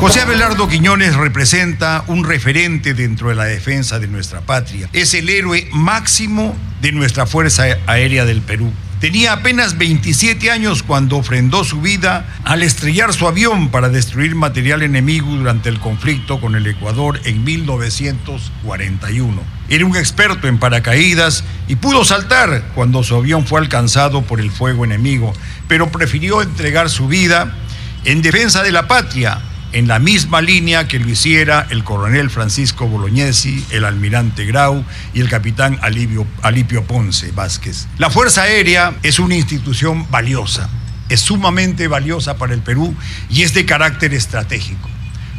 José 0.00 0.20
Abelardo 0.20 0.68
Quiñones 0.68 1.14
representa 1.16 2.04
un 2.08 2.24
referente 2.24 2.94
dentro 2.94 3.28
de 3.28 3.34
la 3.34 3.44
defensa 3.44 3.98
de 3.98 4.08
nuestra 4.08 4.40
patria. 4.40 4.88
Es 4.92 5.14
el 5.14 5.28
héroe 5.28 5.68
máximo 5.72 6.54
de 6.80 6.92
nuestra 6.92 7.26
Fuerza 7.26 7.64
Aérea 7.86 8.24
del 8.24 8.42
Perú. 8.42 8.70
Tenía 9.04 9.34
apenas 9.34 9.76
27 9.76 10.50
años 10.50 10.82
cuando 10.82 11.18
ofrendó 11.18 11.62
su 11.62 11.82
vida 11.82 12.24
al 12.42 12.62
estrellar 12.62 13.12
su 13.12 13.28
avión 13.28 13.68
para 13.68 13.90
destruir 13.90 14.34
material 14.34 14.82
enemigo 14.82 15.26
durante 15.28 15.68
el 15.68 15.78
conflicto 15.78 16.40
con 16.40 16.54
el 16.54 16.66
Ecuador 16.66 17.20
en 17.24 17.44
1941. 17.44 19.42
Era 19.68 19.84
un 19.84 19.94
experto 19.94 20.48
en 20.48 20.58
paracaídas 20.58 21.44
y 21.68 21.76
pudo 21.76 22.02
saltar 22.06 22.70
cuando 22.74 23.02
su 23.02 23.14
avión 23.16 23.44
fue 23.46 23.60
alcanzado 23.60 24.22
por 24.22 24.40
el 24.40 24.50
fuego 24.50 24.86
enemigo, 24.86 25.34
pero 25.68 25.92
prefirió 25.92 26.40
entregar 26.40 26.88
su 26.88 27.06
vida 27.06 27.52
en 28.06 28.22
defensa 28.22 28.62
de 28.62 28.72
la 28.72 28.88
patria 28.88 29.38
en 29.74 29.88
la 29.88 29.98
misma 29.98 30.40
línea 30.40 30.86
que 30.86 31.00
lo 31.00 31.08
hiciera 31.08 31.66
el 31.68 31.82
coronel 31.82 32.30
Francisco 32.30 32.86
Bolognesi, 32.86 33.66
el 33.70 33.84
almirante 33.84 34.46
Grau 34.46 34.84
y 35.12 35.20
el 35.20 35.28
capitán 35.28 35.80
Alipio, 35.82 36.28
Alipio 36.42 36.84
Ponce 36.84 37.32
Vázquez. 37.32 37.88
La 37.98 38.08
Fuerza 38.08 38.42
Aérea 38.42 38.94
es 39.02 39.18
una 39.18 39.34
institución 39.34 40.08
valiosa, 40.12 40.70
es 41.08 41.20
sumamente 41.20 41.88
valiosa 41.88 42.38
para 42.38 42.54
el 42.54 42.60
Perú 42.60 42.94
y 43.28 43.42
es 43.42 43.52
de 43.52 43.66
carácter 43.66 44.14
estratégico. 44.14 44.88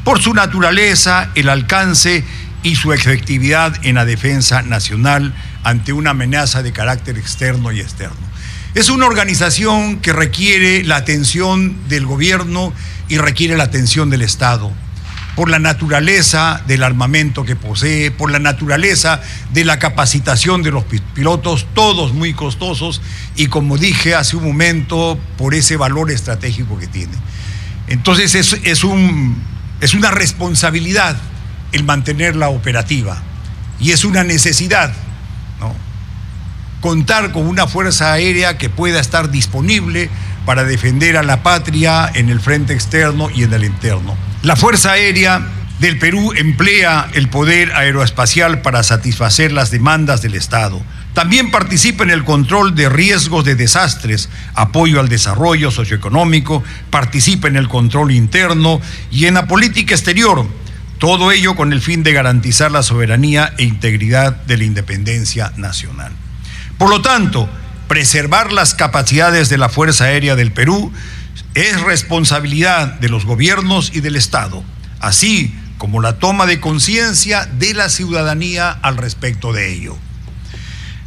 Por 0.04 0.22
su 0.22 0.34
naturaleza, 0.34 1.32
el 1.36 1.48
alcance 1.48 2.26
y 2.62 2.76
su 2.76 2.92
efectividad 2.92 3.74
en 3.86 3.96
la 3.96 4.04
defensa 4.04 4.64
nacional 4.64 5.34
ante 5.64 5.94
una 5.94 6.10
amenaza 6.10 6.62
de 6.62 6.74
carácter 6.74 7.18
externo 7.18 7.72
y 7.72 7.80
externo. 7.80 8.35
Es 8.76 8.90
una 8.90 9.06
organización 9.06 10.02
que 10.02 10.12
requiere 10.12 10.84
la 10.84 10.98
atención 10.98 11.88
del 11.88 12.06
gobierno 12.06 12.74
y 13.08 13.18
requiere 13.18 13.56
la 13.56 13.64
atención 13.64 14.10
del 14.10 14.22
Estado 14.22 14.70
por 15.38 15.50
la 15.50 15.60
naturaleza 15.60 16.62
del 16.68 16.84
armamento 16.84 17.46
que 17.46 17.56
posee, 17.56 18.12
por 18.12 18.32
la 18.32 18.40
naturaleza 18.40 19.22
de 19.54 19.64
la 19.64 19.80
capacitación 19.80 20.62
de 20.62 20.72
los 20.72 20.84
pilotos, 21.14 21.68
todos 21.74 22.14
muy 22.14 22.34
costosos 22.34 23.02
y 23.38 23.48
como 23.48 23.78
dije 23.78 24.14
hace 24.14 24.36
un 24.36 24.44
momento, 24.44 25.18
por 25.38 25.56
ese 25.56 25.78
valor 25.78 26.12
estratégico 26.12 26.78
que 26.78 26.88
tiene. 26.88 27.14
Entonces 27.88 28.36
es, 28.36 28.60
es, 28.64 28.84
un, 28.84 29.42
es 29.80 29.94
una 29.94 30.12
responsabilidad 30.12 31.16
el 31.72 31.86
mantenerla 31.86 32.50
operativa 32.50 33.24
y 33.80 33.92
es 33.92 34.04
una 34.04 34.26
necesidad 34.26 34.94
contar 36.86 37.32
con 37.32 37.48
una 37.48 37.66
fuerza 37.66 38.14
aérea 38.14 38.60
que 38.60 38.70
pueda 38.70 39.00
estar 39.00 39.32
disponible 39.32 40.08
para 40.46 40.66
defender 40.66 41.18
a 41.18 41.24
la 41.24 41.42
patria 41.42 42.08
en 42.14 42.30
el 42.30 42.40
frente 42.40 42.74
externo 42.74 43.32
y 43.34 43.42
en 43.42 43.54
el 43.54 43.64
interno. 43.64 44.16
La 44.44 44.56
Fuerza 44.56 44.92
Aérea 44.92 45.48
del 45.80 45.98
Perú 45.98 46.34
emplea 46.36 47.10
el 47.16 47.28
poder 47.28 47.72
aeroespacial 47.72 48.62
para 48.62 48.84
satisfacer 48.84 49.52
las 49.52 49.72
demandas 49.72 50.22
del 50.22 50.36
Estado. 50.36 50.80
También 51.16 51.50
participa 51.50 52.04
en 52.04 52.12
el 52.12 52.24
control 52.24 52.76
de 52.76 52.88
riesgos 52.88 53.44
de 53.46 53.56
desastres, 53.56 54.30
apoyo 54.54 55.00
al 55.00 55.10
desarrollo 55.10 55.72
socioeconómico, 55.72 56.64
participa 56.92 57.48
en 57.48 57.56
el 57.56 57.68
control 57.68 58.12
interno 58.12 58.80
y 59.10 59.26
en 59.26 59.34
la 59.34 59.48
política 59.48 59.96
exterior. 59.96 60.46
Todo 61.00 61.32
ello 61.32 61.56
con 61.56 61.74
el 61.74 61.82
fin 61.82 62.04
de 62.04 62.14
garantizar 62.14 62.72
la 62.72 62.84
soberanía 62.84 63.56
e 63.58 63.64
integridad 63.64 64.36
de 64.46 64.58
la 64.58 64.66
independencia 64.66 65.52
nacional. 65.58 66.12
Por 66.78 66.90
lo 66.90 67.02
tanto, 67.02 67.50
preservar 67.88 68.52
las 68.52 68.76
capacidades 68.76 69.48
de 69.48 69.58
la 69.58 69.70
Fuerza 69.70 70.06
Aérea 70.06 70.36
del 70.36 70.52
Perú 70.52 70.92
es 71.54 71.80
responsabilidad 71.82 73.00
de 73.00 73.08
los 73.08 73.26
gobiernos 73.26 73.92
y 73.94 74.02
del 74.02 74.18
Estado, 74.18 74.62
así 75.00 75.56
como 75.78 76.02
la 76.02 76.20
toma 76.20 76.46
de 76.46 76.60
conciencia 76.60 77.46
de 77.46 77.74
la 77.74 77.88
ciudadanía 77.88 78.72
al 78.72 78.98
respecto 78.98 79.54
de 79.54 79.74
ello. 79.74 79.98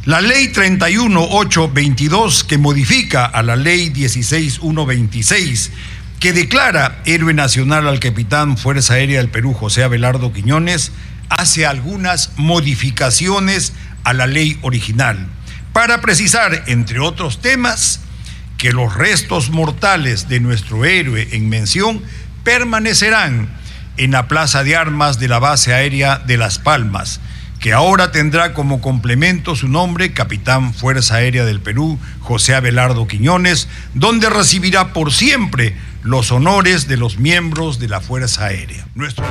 La 0.05 0.21
ley 0.21 0.47
31822 0.47 2.43
que 2.45 2.57
modifica 2.57 3.25
a 3.25 3.43
la 3.43 3.55
ley 3.55 3.89
16126 3.89 5.71
que 6.19 6.33
declara 6.33 6.99
héroe 7.05 7.35
nacional 7.35 7.87
al 7.87 7.99
capitán 7.99 8.57
Fuerza 8.57 8.95
Aérea 8.95 9.19
del 9.19 9.29
Perú 9.29 9.53
José 9.53 9.83
Abelardo 9.83 10.33
Quiñones 10.33 10.91
hace 11.29 11.67
algunas 11.67 12.31
modificaciones 12.37 13.73
a 14.03 14.13
la 14.13 14.25
ley 14.25 14.57
original 14.63 15.27
para 15.79 16.01
precisar, 16.01 16.65
entre 16.67 16.99
otros 16.99 17.39
temas, 17.39 18.01
que 18.57 18.73
los 18.73 18.95
restos 18.95 19.49
mortales 19.49 20.27
de 20.27 20.41
nuestro 20.41 20.83
héroe 20.83 21.29
en 21.31 21.47
mención 21.47 22.01
permanecerán 22.43 23.47
en 23.95 24.11
la 24.11 24.27
Plaza 24.27 24.65
de 24.65 24.75
Armas 24.75 25.19
de 25.19 25.29
la 25.29 25.39
Base 25.39 25.73
Aérea 25.73 26.17
de 26.19 26.35
Las 26.35 26.59
Palmas, 26.59 27.21
que 27.61 27.71
ahora 27.71 28.11
tendrá 28.11 28.53
como 28.53 28.81
complemento 28.81 29.55
su 29.55 29.69
nombre 29.69 30.11
Capitán 30.11 30.73
Fuerza 30.73 31.15
Aérea 31.15 31.45
del 31.45 31.61
Perú, 31.61 31.97
José 32.19 32.55
Abelardo 32.55 33.07
Quiñones, 33.07 33.69
donde 33.93 34.29
recibirá 34.29 34.91
por 34.91 35.13
siempre 35.13 35.77
los 36.03 36.33
honores 36.33 36.89
de 36.89 36.97
los 36.97 37.19
miembros 37.19 37.79
de 37.79 37.87
la 37.87 38.01
Fuerza 38.01 38.47
Aérea. 38.47 38.85
Nuestro 38.95 39.23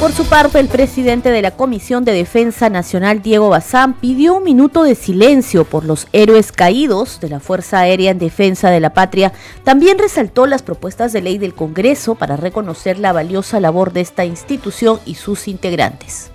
por 0.00 0.12
su 0.12 0.24
parte, 0.24 0.58
el 0.58 0.68
presidente 0.68 1.30
de 1.30 1.42
la 1.42 1.50
Comisión 1.50 2.06
de 2.06 2.14
Defensa 2.14 2.70
Nacional, 2.70 3.20
Diego 3.20 3.50
Bazán, 3.50 3.92
pidió 3.92 4.36
un 4.36 4.44
minuto 4.44 4.82
de 4.82 4.94
silencio 4.94 5.66
por 5.66 5.84
los 5.84 6.08
héroes 6.14 6.52
caídos 6.52 7.20
de 7.20 7.28
la 7.28 7.38
Fuerza 7.38 7.80
Aérea 7.80 8.10
en 8.10 8.18
Defensa 8.18 8.70
de 8.70 8.80
la 8.80 8.94
Patria. 8.94 9.30
También 9.62 9.98
resaltó 9.98 10.46
las 10.46 10.62
propuestas 10.62 11.12
de 11.12 11.20
ley 11.20 11.36
del 11.36 11.52
Congreso 11.52 12.14
para 12.14 12.38
reconocer 12.38 12.98
la 12.98 13.12
valiosa 13.12 13.60
labor 13.60 13.92
de 13.92 14.00
esta 14.00 14.24
institución 14.24 15.00
y 15.04 15.16
sus 15.16 15.46
integrantes. 15.48 16.30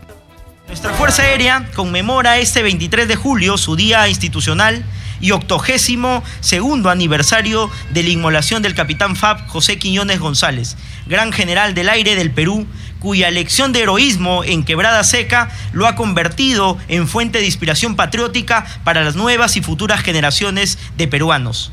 Nuestra 0.68 0.94
Fuerza 0.94 1.24
Aérea 1.24 1.68
conmemora 1.76 2.38
este 2.38 2.62
23 2.62 3.08
de 3.08 3.16
julio 3.16 3.58
su 3.58 3.76
día 3.76 4.08
institucional 4.08 4.86
y 5.22 5.32
octogésimo 5.32 6.24
segundo 6.40 6.90
aniversario 6.90 7.72
de 7.92 8.04
la 8.04 8.10
inmolación 8.10 8.62
del 8.62 8.76
capitán 8.76 9.16
FAB 9.16 9.48
José 9.48 9.80
Quiñones 9.80 10.20
González, 10.20 10.78
gran 11.08 11.32
general 11.32 11.74
del 11.74 11.90
aire 11.90 12.16
del 12.16 12.32
Perú, 12.32 12.68
cuya 13.06 13.30
lección 13.30 13.72
de 13.72 13.84
heroísmo 13.84 14.44
en 14.44 14.64
Quebrada 14.64 15.04
Seca 15.04 15.52
lo 15.74 15.86
ha 15.86 15.96
convertido 15.96 16.80
en 16.88 17.08
fuente 17.08 17.38
de 17.38 17.46
inspiración 17.46 17.96
patriótica 17.96 18.66
para 18.84 19.04
las 19.04 19.16
nuevas 19.16 19.58
y 19.58 19.62
futuras 19.62 20.02
generaciones 20.02 20.80
de 20.98 21.08
peruanos. 21.08 21.72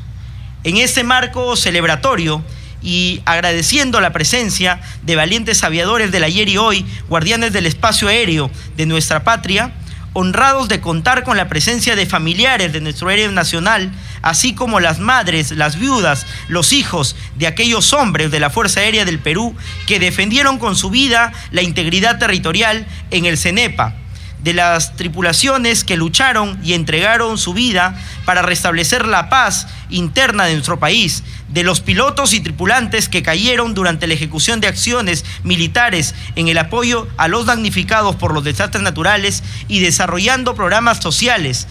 En 0.63 0.77
este 0.77 1.03
marco 1.03 1.55
celebratorio, 1.55 2.43
y 2.83 3.23
agradeciendo 3.25 3.99
la 3.99 4.13
presencia 4.13 4.79
de 5.01 5.15
valientes 5.15 5.63
aviadores 5.63 6.11
del 6.11 6.23
ayer 6.23 6.49
y 6.49 6.57
hoy, 6.57 6.85
guardianes 7.09 7.51
del 7.51 7.65
espacio 7.65 8.09
aéreo 8.09 8.51
de 8.77 8.85
nuestra 8.85 9.23
patria, 9.23 9.73
honrados 10.13 10.69
de 10.69 10.81
contar 10.81 11.23
con 11.23 11.35
la 11.35 11.47
presencia 11.47 11.95
de 11.95 12.05
familiares 12.05 12.71
de 12.73 12.81
nuestro 12.81 13.09
héroe 13.09 13.33
nacional, 13.33 13.91
así 14.23 14.55
como 14.55 14.79
las 14.79 14.97
madres, 14.97 15.51
las 15.51 15.77
viudas, 15.77 16.25
los 16.47 16.73
hijos 16.73 17.15
de 17.35 17.45
aquellos 17.45 17.93
hombres 17.93 18.31
de 18.31 18.39
la 18.39 18.49
Fuerza 18.49 18.79
Aérea 18.79 19.05
del 19.05 19.19
Perú 19.19 19.55
que 19.85 19.99
defendieron 19.99 20.57
con 20.57 20.75
su 20.75 20.89
vida 20.89 21.31
la 21.51 21.61
integridad 21.61 22.17
territorial 22.17 22.87
en 23.11 23.25
el 23.25 23.37
CENEPA 23.37 23.97
de 24.43 24.53
las 24.53 24.97
tripulaciones 24.97 25.85
que 25.85 25.95
lucharon 25.95 26.59
y 26.63 26.73
entregaron 26.73 27.37
su 27.37 27.53
vida 27.53 27.97
para 28.25 28.41
restablecer 28.41 29.07
la 29.07 29.29
paz 29.29 29.67
interna 29.89 30.45
de 30.45 30.53
nuestro 30.53 30.79
país, 30.79 31.23
de 31.47 31.63
los 31.63 31.79
pilotos 31.79 32.33
y 32.33 32.41
tripulantes 32.41 33.07
que 33.07 33.23
cayeron 33.23 33.73
durante 33.73 34.05
la 34.05 34.15
ejecución 34.15 34.59
de 34.59 34.67
acciones 34.67 35.23
militares 35.43 36.13
en 36.35 36.49
el 36.49 36.57
apoyo 36.57 37.07
a 37.15 37.29
los 37.29 37.45
damnificados 37.45 38.17
por 38.17 38.33
los 38.33 38.43
desastres 38.43 38.83
naturales 38.83 39.43
y 39.69 39.79
desarrollando 39.79 40.55
programas 40.55 40.99
sociales 40.99 41.67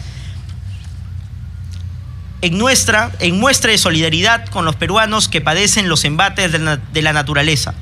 en, 2.42 2.58
nuestra, 2.58 3.12
en 3.20 3.40
muestra 3.40 3.70
de 3.70 3.78
solidaridad 3.78 4.46
con 4.46 4.64
los 4.64 4.76
peruanos 4.76 5.28
que 5.28 5.40
padecen 5.40 5.88
los 5.88 6.04
embates 6.04 6.52
de 6.52 7.02
la 7.02 7.12
naturaleza. 7.12 7.74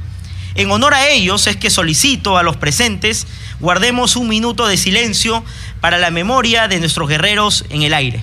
En 0.54 0.70
honor 0.70 0.94
a 0.94 1.08
ellos 1.08 1.46
es 1.46 1.56
que 1.56 1.70
solicito 1.70 2.36
a 2.36 2.42
los 2.42 2.56
presentes 2.56 3.26
guardemos 3.60 4.16
un 4.16 4.28
minuto 4.28 4.66
de 4.66 4.76
silencio 4.76 5.44
para 5.80 5.98
la 5.98 6.10
memoria 6.10 6.68
de 6.68 6.78
nuestros 6.80 7.08
guerreros 7.08 7.64
en 7.70 7.82
el 7.82 7.94
aire. 7.94 8.22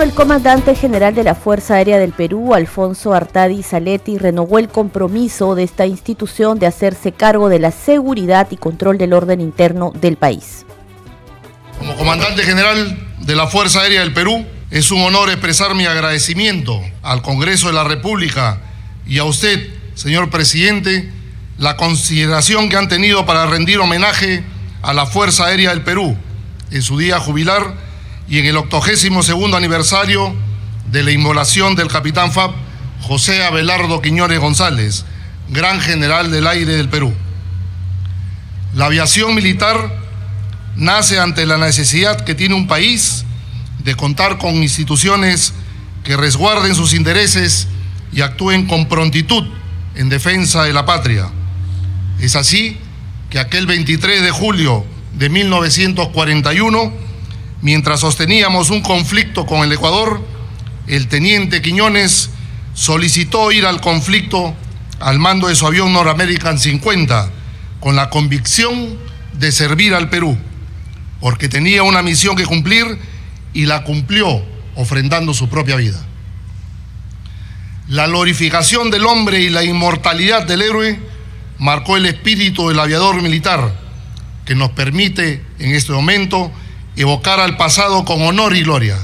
El 0.00 0.14
comandante 0.14 0.74
general 0.74 1.14
de 1.14 1.22
la 1.22 1.34
Fuerza 1.34 1.74
Aérea 1.74 1.98
del 1.98 2.12
Perú, 2.12 2.54
Alfonso 2.54 3.12
Artadi 3.12 3.62
Saletti, 3.62 4.16
renovó 4.16 4.58
el 4.58 4.68
compromiso 4.68 5.54
de 5.54 5.64
esta 5.64 5.86
institución 5.86 6.58
de 6.58 6.66
hacerse 6.66 7.12
cargo 7.12 7.48
de 7.48 7.58
la 7.58 7.72
seguridad 7.72 8.48
y 8.50 8.56
control 8.56 8.96
del 8.96 9.12
orden 9.12 9.40
interno 9.40 9.92
del 10.00 10.16
país. 10.16 10.64
Como 11.78 11.94
comandante 11.96 12.42
general 12.42 12.96
de 13.20 13.36
la 13.36 13.48
Fuerza 13.48 13.82
Aérea 13.82 14.00
del 14.00 14.14
Perú, 14.14 14.46
es 14.70 14.90
un 14.90 15.02
honor 15.02 15.28
expresar 15.28 15.74
mi 15.74 15.84
agradecimiento 15.84 16.80
al 17.02 17.20
Congreso 17.20 17.66
de 17.66 17.74
la 17.74 17.84
República 17.84 18.60
y 19.06 19.18
a 19.18 19.24
usted, 19.24 19.68
señor 19.94 20.30
presidente, 20.30 21.10
la 21.58 21.76
consideración 21.76 22.68
que 22.68 22.76
han 22.76 22.88
tenido 22.88 23.26
para 23.26 23.46
rendir 23.46 23.78
homenaje 23.78 24.42
a 24.80 24.94
la 24.94 25.06
Fuerza 25.06 25.46
Aérea 25.46 25.70
del 25.70 25.82
Perú 25.82 26.16
en 26.70 26.82
su 26.82 26.98
día 26.98 27.20
jubilar 27.20 27.91
y 28.32 28.38
en 28.38 28.46
el 28.46 28.56
octogésimo 28.56 29.22
segundo 29.22 29.58
aniversario 29.58 30.34
de 30.90 31.02
la 31.02 31.10
inmolación 31.10 31.74
del 31.74 31.88
capitán 31.88 32.32
FAB 32.32 32.52
José 33.02 33.44
Abelardo 33.44 34.00
Quiñones 34.00 34.40
González, 34.40 35.04
gran 35.50 35.82
general 35.82 36.30
del 36.30 36.46
aire 36.46 36.74
del 36.74 36.88
Perú. 36.88 37.12
La 38.74 38.86
aviación 38.86 39.34
militar 39.34 39.76
nace 40.76 41.20
ante 41.20 41.44
la 41.44 41.58
necesidad 41.58 42.24
que 42.24 42.34
tiene 42.34 42.54
un 42.54 42.66
país 42.68 43.26
de 43.84 43.94
contar 43.96 44.38
con 44.38 44.54
instituciones 44.54 45.52
que 46.02 46.16
resguarden 46.16 46.74
sus 46.74 46.94
intereses 46.94 47.68
y 48.14 48.22
actúen 48.22 48.66
con 48.66 48.88
prontitud 48.88 49.44
en 49.94 50.08
defensa 50.08 50.64
de 50.64 50.72
la 50.72 50.86
patria. 50.86 51.28
Es 52.18 52.34
así 52.34 52.78
que 53.28 53.38
aquel 53.38 53.66
23 53.66 54.22
de 54.22 54.30
julio 54.30 54.86
de 55.18 55.28
1941 55.28 57.11
Mientras 57.62 58.00
sosteníamos 58.00 58.70
un 58.70 58.82
conflicto 58.82 59.46
con 59.46 59.60
el 59.60 59.72
Ecuador, 59.72 60.20
el 60.88 61.06
teniente 61.06 61.62
Quiñones 61.62 62.30
solicitó 62.74 63.52
ir 63.52 63.66
al 63.66 63.80
conflicto 63.80 64.52
al 64.98 65.20
mando 65.20 65.46
de 65.46 65.54
su 65.54 65.64
avión 65.64 65.96
American 65.96 66.58
50 66.58 67.30
con 67.78 67.94
la 67.94 68.10
convicción 68.10 68.98
de 69.34 69.52
servir 69.52 69.94
al 69.94 70.10
Perú, 70.10 70.36
porque 71.20 71.48
tenía 71.48 71.84
una 71.84 72.02
misión 72.02 72.34
que 72.34 72.46
cumplir 72.46 72.98
y 73.54 73.66
la 73.66 73.84
cumplió 73.84 74.42
ofrendando 74.74 75.32
su 75.32 75.48
propia 75.48 75.76
vida. 75.76 76.04
La 77.88 78.08
glorificación 78.08 78.90
del 78.90 79.06
hombre 79.06 79.40
y 79.40 79.50
la 79.50 79.62
inmortalidad 79.62 80.46
del 80.46 80.62
héroe 80.62 80.98
marcó 81.58 81.96
el 81.96 82.06
espíritu 82.06 82.68
del 82.68 82.80
aviador 82.80 83.22
militar, 83.22 83.72
que 84.44 84.56
nos 84.56 84.70
permite 84.70 85.44
en 85.60 85.76
este 85.76 85.92
momento 85.92 86.50
evocar 86.96 87.40
al 87.40 87.56
pasado 87.56 88.04
con 88.04 88.22
honor 88.22 88.56
y 88.56 88.62
gloria, 88.62 88.98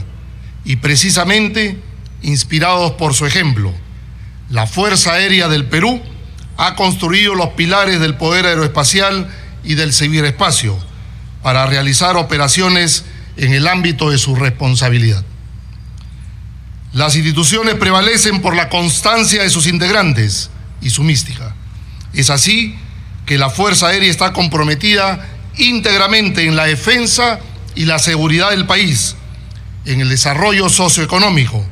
y 0.65 0.77
precisamente 0.77 1.79
inspirados 2.23 2.93
por 2.93 3.15
su 3.15 3.27
ejemplo, 3.27 3.73
la 4.51 4.67
Fuerza 4.67 5.15
Aérea 5.15 5.49
del 5.49 5.67
Perú 5.67 6.03
ha 6.57 6.75
construido 6.75 7.35
los 7.35 7.51
pilares 7.51 8.01
del 8.01 8.17
poder 8.17 8.47
aeroespacial 8.47 9.29
y 9.65 9.75
del 9.75 9.93
ciberespacio 9.93 10.79
para 11.43 11.67
realizar 11.67 12.17
operaciones 12.17 13.05
en 13.37 13.53
el 13.53 13.69
ámbito 13.69 14.11
de 14.11 14.19
su 14.19 14.35
responsabilidad. 14.35 15.25
Las 16.93 17.17
instituciones 17.17 17.75
prevalecen 17.75 18.41
por 18.41 18.57
la 18.57 18.69
constancia 18.69 19.43
de 19.43 19.51
sus 19.51 19.67
integrantes 19.67 20.51
y 20.81 20.91
su 20.91 21.05
mística. 21.05 21.55
Es 22.13 22.31
así 22.31 22.77
que 23.27 23.39
la 23.39 23.51
Fuerza 23.51 23.89
Aérea 23.89 24.11
está 24.11 24.33
comprometida 24.33 25.29
íntegramente 25.57 26.47
en 26.47 26.57
la 26.57 26.65
defensa 26.65 27.41
y 27.79 27.85
la 27.85 28.01
seguridad 28.01 28.51
del 28.51 28.67
país, 28.67 29.15
en 29.85 30.01
el 30.01 30.09
desarrollo 30.09 30.69
socioeconómico, 30.69 31.65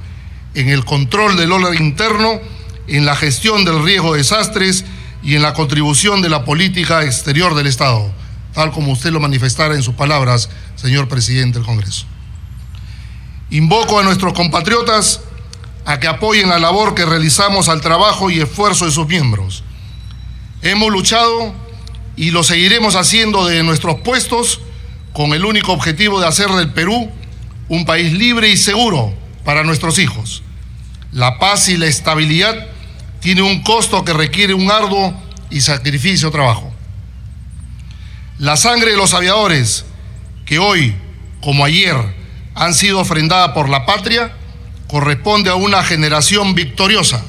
en 0.55 0.69
el 0.69 0.85
control 0.85 1.37
del 1.37 1.51
orden 1.51 1.83
interno, 1.83 2.41
en 2.87 3.05
la 3.05 3.17
gestión 3.17 3.65
del 3.65 3.83
riesgo 3.83 4.13
de 4.13 4.19
desastres 4.19 4.85
y 5.25 5.35
en 5.35 5.43
la 5.43 5.53
contribución 5.53 6.23
de 6.23 6.29
la 6.29 6.45
política 6.45 7.03
exterior 7.03 7.57
del 7.57 7.67
Estado, 7.67 8.09
tal 8.55 8.71
como 8.71 8.93
usted 8.93 9.11
lo 9.11 9.19
manifestara 9.19 9.75
en 9.75 9.83
sus 9.83 9.95
palabras, 9.95 10.49
señor 10.77 11.09
presidente 11.09 11.59
del 11.59 11.67
Congreso. 11.67 12.07
Invoco 13.51 13.99
a 13.99 14.05
nuestros 14.05 14.33
compatriotas 14.33 15.23
a 15.87 15.99
que 15.99 16.07
apoyen 16.07 16.49
la 16.49 16.61
labor 16.61 16.95
que 16.95 17.05
realizamos 17.05 17.69
al 17.69 17.81
trabajo 17.81 18.31
y 18.31 18.39
esfuerzo 18.39 18.85
de 18.85 18.93
sus 18.93 19.09
miembros. 19.09 19.65
Hemos 20.63 20.93
luchado 20.93 21.53
y 22.15 22.31
lo 22.31 22.45
seguiremos 22.45 22.95
haciendo 22.95 23.45
de 23.45 23.65
nuestros 23.65 23.97
puestos 24.03 24.61
con 25.17 25.33
el 25.33 25.47
único 25.47 25.73
objetivo 25.73 26.21
de 26.21 26.27
hacer 26.27 26.51
del 26.51 26.75
Perú 26.75 27.11
un 27.71 27.87
país 27.87 28.13
libre 28.13 28.51
y 28.51 28.57
seguro 28.59 29.15
para 29.47 29.65
nuestros 29.65 29.99
hijos. 29.99 30.43
La 31.11 31.39
paz 31.39 31.71
y 31.71 31.79
la 31.79 31.87
estabilidad 31.87 32.67
tiene 33.21 33.41
un 33.41 33.63
costo 33.63 34.05
que 34.05 34.13
requiere 34.13 34.53
un 34.53 34.71
arduo 34.71 35.19
y 35.49 35.63
sacrificio 35.63 36.31
trabajo. 36.31 36.71
La 38.37 38.59
sangre 38.59 38.91
de 38.91 38.99
los 38.99 39.15
aviadores 39.15 39.87
que 40.45 40.59
hoy, 40.59 40.95
como 41.41 41.65
ayer, 41.65 41.97
han 42.55 42.75
sido 42.75 43.01
ofrendada 43.01 43.55
por 43.55 43.71
la 43.71 43.87
patria, 43.87 44.35
corresponde 44.87 45.49
a 45.49 45.55
una 45.55 45.83
generación 45.83 46.55
victoriosa. 46.55 47.25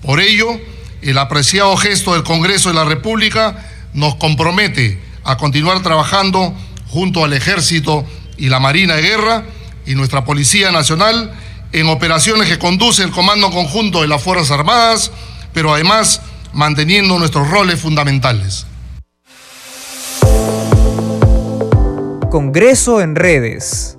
Por 0.00 0.20
ello, 0.20 0.60
el 1.02 1.18
apreciado 1.18 1.76
gesto 1.76 2.14
del 2.14 2.22
Congreso 2.22 2.68
de 2.68 2.76
la 2.76 2.84
República 2.84 3.66
nos 3.94 4.14
compromete 4.14 5.02
a 5.24 5.36
continuar 5.36 5.82
trabajando 5.82 6.54
junto 6.90 7.24
al 7.24 7.32
Ejército 7.32 8.04
y 8.36 8.48
la 8.48 8.60
Marina 8.60 8.96
de 8.96 9.02
Guerra 9.02 9.44
y 9.86 9.94
nuestra 9.94 10.24
Policía 10.24 10.72
Nacional 10.72 11.32
en 11.72 11.88
operaciones 11.88 12.48
que 12.48 12.58
conduce 12.58 13.02
el 13.02 13.10
Comando 13.10 13.50
Conjunto 13.50 14.02
de 14.02 14.08
las 14.08 14.22
Fuerzas 14.22 14.50
Armadas, 14.50 15.12
pero 15.52 15.72
además 15.72 16.20
manteniendo 16.52 17.18
nuestros 17.18 17.48
roles 17.48 17.80
fundamentales. 17.80 18.66
Congreso 22.30 23.00
en 23.00 23.16
redes. 23.16 23.96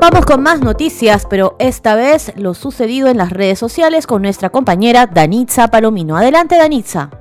Vamos 0.00 0.24
con 0.24 0.42
más 0.42 0.60
noticias, 0.60 1.26
pero 1.28 1.56
esta 1.58 1.94
vez 1.94 2.32
lo 2.36 2.54
sucedido 2.54 3.08
en 3.08 3.18
las 3.18 3.30
redes 3.30 3.58
sociales 3.58 4.06
con 4.06 4.22
nuestra 4.22 4.50
compañera 4.50 5.06
Danitza 5.06 5.68
Palomino. 5.68 6.16
Adelante, 6.16 6.56
Danitza. 6.56 7.19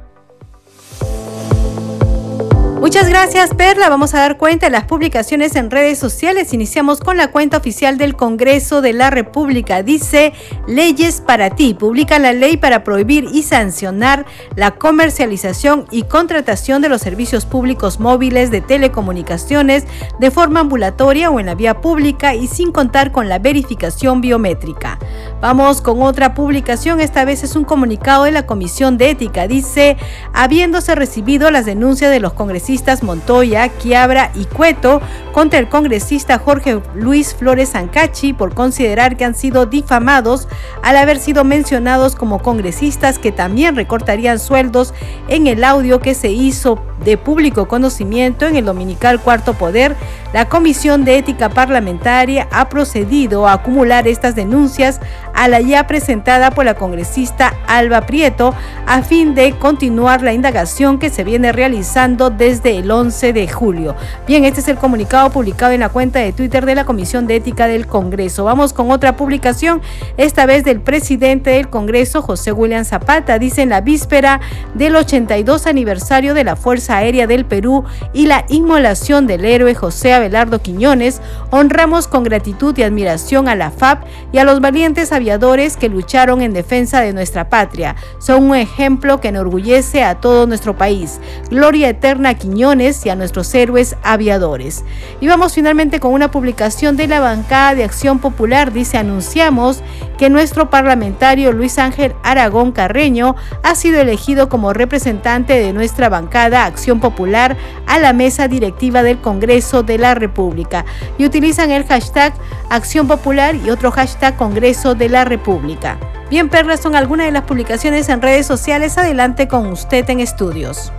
Muchas 2.79 3.09
gracias, 3.09 3.53
Perla. 3.53 3.89
Vamos 3.89 4.13
a 4.13 4.19
dar 4.19 4.37
cuenta 4.37 4.67
de 4.67 4.71
las 4.71 4.85
publicaciones 4.85 5.57
en 5.57 5.69
redes 5.69 5.99
sociales. 5.99 6.53
Iniciamos 6.53 7.01
con 7.01 7.17
la 7.17 7.29
cuenta 7.29 7.57
oficial 7.57 7.97
del 7.97 8.15
Congreso 8.15 8.81
de 8.81 8.93
la 8.93 9.09
República. 9.09 9.83
Dice, 9.83 10.31
leyes 10.65 11.19
para 11.19 11.49
ti. 11.49 11.73
Publica 11.73 12.19
la 12.19 12.31
ley 12.31 12.55
para 12.55 12.85
prohibir 12.85 13.25
y 13.33 13.43
sancionar 13.43 14.25
la 14.55 14.71
comercialización 14.71 15.87
y 15.91 16.03
contratación 16.03 16.81
de 16.81 16.87
los 16.87 17.01
servicios 17.01 17.45
públicos 17.45 17.99
móviles 17.99 18.49
de 18.49 18.61
telecomunicaciones 18.61 19.83
de 20.17 20.31
forma 20.31 20.61
ambulatoria 20.61 21.29
o 21.29 21.41
en 21.41 21.47
la 21.47 21.55
vía 21.55 21.81
pública 21.81 22.33
y 22.33 22.47
sin 22.47 22.71
contar 22.71 23.11
con 23.11 23.27
la 23.27 23.39
verificación 23.39 24.21
biométrica. 24.21 24.99
Vamos 25.41 25.80
con 25.80 26.04
otra 26.04 26.34
publicación. 26.34 26.99
Esta 26.99 27.23
vez 27.23 27.43
es 27.43 27.56
un 27.56 27.63
comunicado 27.63 28.25
de 28.25 28.32
la 28.32 28.45
Comisión 28.45 28.97
de 28.97 29.12
Ética. 29.12 29.47
Dice, 29.47 29.95
habiéndose 30.34 30.95
recibido 30.95 31.49
las 31.49 31.65
denuncias 31.65 32.12
de 32.12 32.19
los 32.19 32.34
congresistas 32.34 33.04
Montoya, 33.04 33.69
Quiabra 33.69 34.32
y 34.36 34.43
Cueto 34.43 35.02
contra 35.32 35.60
el 35.60 35.69
congresista 35.69 36.39
Jorge 36.39 36.82
Luis 36.93 37.34
Flores 37.34 37.73
Ancachi 37.73 38.34
por 38.34 38.54
considerar 38.54 39.15
que 39.15 39.23
han 39.23 39.34
sido 39.34 39.65
difamados 39.65 40.49
al 40.84 40.97
haber 40.97 41.19
sido 41.19 41.45
mencionados 41.45 42.17
como 42.17 42.39
congresistas 42.41 43.17
que 43.17 43.32
también 43.32 43.78
recortarían 43.78 44.39
sueldos 44.39 44.93
en 45.30 45.47
el 45.47 45.63
audio 45.63 46.02
que 46.02 46.15
se 46.15 46.32
hizo 46.32 46.84
de 47.03 47.17
público 47.17 47.67
conocimiento 47.67 48.45
en 48.45 48.55
el 48.55 48.65
dominical 48.65 49.19
Cuarto 49.19 49.53
Poder, 49.53 49.95
la 50.33 50.47
Comisión 50.47 51.05
de 51.05 51.17
Ética 51.17 51.49
Parlamentaria 51.49 52.47
ha 52.51 52.69
procedido 52.69 53.47
a 53.47 53.53
acumular 53.53 54.07
estas 54.07 54.35
denuncias 54.35 54.99
a 55.33 55.47
la 55.47 55.62
ya 55.62 55.88
presentada 55.88 56.51
por 56.51 56.65
la 56.65 56.75
congresista 56.75 57.53
Alba 57.67 58.01
Prieto 58.01 58.53
a 58.85 59.01
fin 59.01 59.33
de 59.33 59.53
continuar 59.53 60.21
la 60.21 60.33
indagación 60.33 60.99
que 60.99 61.09
se 61.09 61.23
viene 61.23 61.51
realizando 61.51 62.29
desde 62.29 62.77
el 62.77 62.91
11 62.91 63.33
de 63.33 63.47
julio. 63.47 63.95
Bien, 64.27 64.45
este 64.45 64.59
es 64.59 64.67
el 64.67 64.77
comunicado 64.77 65.29
publicado 65.29 65.71
en 65.71 65.79
la 65.79 65.89
cuenta 65.89 66.19
de 66.19 66.33
Twitter 66.33 66.65
de 66.65 66.75
la 66.75 66.85
Comisión 66.85 67.25
de 67.25 67.38
Ética 67.38 67.67
del 67.67 67.88
Congreso. 67.88 68.43
Vamos 68.43 68.73
con 68.73 68.91
otra 68.91 69.15
publicación, 69.15 69.81
esta 70.17 70.45
vez 70.45 70.63
del 70.63 70.81
presidente 70.81 71.51
del 71.51 71.69
Congreso, 71.69 72.21
José 72.21 72.51
William 72.51 72.85
Zapata, 72.85 73.39
dice 73.39 73.62
en 73.62 73.69
la 73.69 73.81
víspera 73.81 74.41
del 74.73 74.95
82 74.95 75.65
aniversario 75.65 76.33
de 76.33 76.43
la 76.43 76.55
Fuerza 76.55 76.88
Aérea 76.89 77.28
del 77.28 77.45
Perú 77.45 77.84
y 78.13 78.25
la 78.25 78.45
inmolación 78.49 79.28
del 79.28 79.45
héroe 79.45 79.75
José 79.75 80.13
Abelardo 80.13 80.60
Quiñones, 80.60 81.21
honramos 81.52 82.08
con 82.08 82.23
gratitud 82.23 82.78
y 82.78 82.84
admiración 82.84 83.47
a 83.47 83.56
la 83.56 83.71
FAP 83.71 84.04
y 84.32 84.39
a 84.39 84.43
los 84.43 84.60
valientes 84.60 85.12
aviadores 85.12 85.78
que 85.78 85.89
lucharon 85.89 86.41
en 86.41 86.54
defensa 86.54 87.02
de 87.02 87.13
nuestra 87.13 87.49
patria. 87.49 87.95
Son 88.19 88.49
un 88.49 88.56
ejemplo 88.56 89.19
que 89.19 89.30
enorgullece 89.30 90.04
a 90.04 90.15
todo 90.15 90.47
nuestro 90.47 90.78
país. 90.78 91.19
Gloria 91.49 91.89
eterna 91.89 92.30
a 92.30 92.34
Quiñones 92.34 93.06
y 93.06 93.10
a 93.10 93.15
nuestros 93.15 93.54
héroes 93.54 93.95
aviadores. 94.04 94.84
Y 95.21 95.28
vamos 95.28 95.54
finalmente 95.54 95.99
con 95.99 96.13
una 96.13 96.32
publicación 96.32 96.97
de 96.97 97.08
la 97.08 97.19
bancada 97.19 97.75
de 97.75 97.84
Acción 97.84 98.19
Popular. 98.19 98.73
Dice, 98.73 98.97
anunciamos 98.97 99.84
que 100.17 100.30
nuestro 100.30 100.69
parlamentario 100.69 101.52
Luis 101.52 101.78
Ángel 101.78 102.15
Aragón 102.23 102.71
Carreño 102.71 103.36
ha 103.63 103.75
sido 103.75 104.02
elegido 104.02 104.49
como 104.49 104.73
representante 104.73 105.54
de 105.54 105.73
nuestra 105.73 106.10
bancada 106.10 106.65
Acción 106.65 106.78
Popular 106.99 107.57
a 107.87 107.99
la 107.99 108.13
mesa 108.13 108.47
directiva 108.47 109.03
del 109.03 109.19
Congreso 109.19 109.83
de 109.83 109.97
la 109.97 110.15
República 110.15 110.85
y 111.17 111.25
utilizan 111.25 111.71
el 111.71 111.85
hashtag 111.85 112.33
Acción 112.69 113.07
Popular 113.07 113.55
y 113.55 113.69
otro 113.69 113.91
hashtag 113.91 114.37
Congreso 114.37 114.95
de 114.95 115.09
la 115.09 115.25
República. 115.25 115.97
Bien, 116.29 116.47
Perlas, 116.49 116.79
son 116.79 116.95
algunas 116.95 117.25
de 117.25 117.31
las 117.31 117.43
publicaciones 117.43 118.07
en 118.09 118.21
redes 118.21 118.45
sociales. 118.45 118.97
Adelante 118.97 119.47
con 119.47 119.67
usted 119.67 120.07
en 120.09 120.19
estudios. 120.19 120.91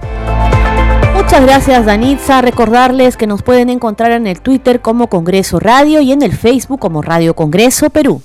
Muchas 1.14 1.42
gracias 1.42 1.86
Danitza. 1.86 2.42
Recordarles 2.42 3.16
que 3.16 3.26
nos 3.26 3.42
pueden 3.42 3.70
encontrar 3.70 4.10
en 4.12 4.26
el 4.26 4.40
Twitter 4.40 4.80
como 4.80 5.08
Congreso 5.08 5.60
Radio 5.60 6.00
y 6.00 6.12
en 6.12 6.22
el 6.22 6.32
Facebook 6.32 6.80
como 6.80 7.02
Radio 7.02 7.34
Congreso 7.34 7.90
Perú. 7.90 8.22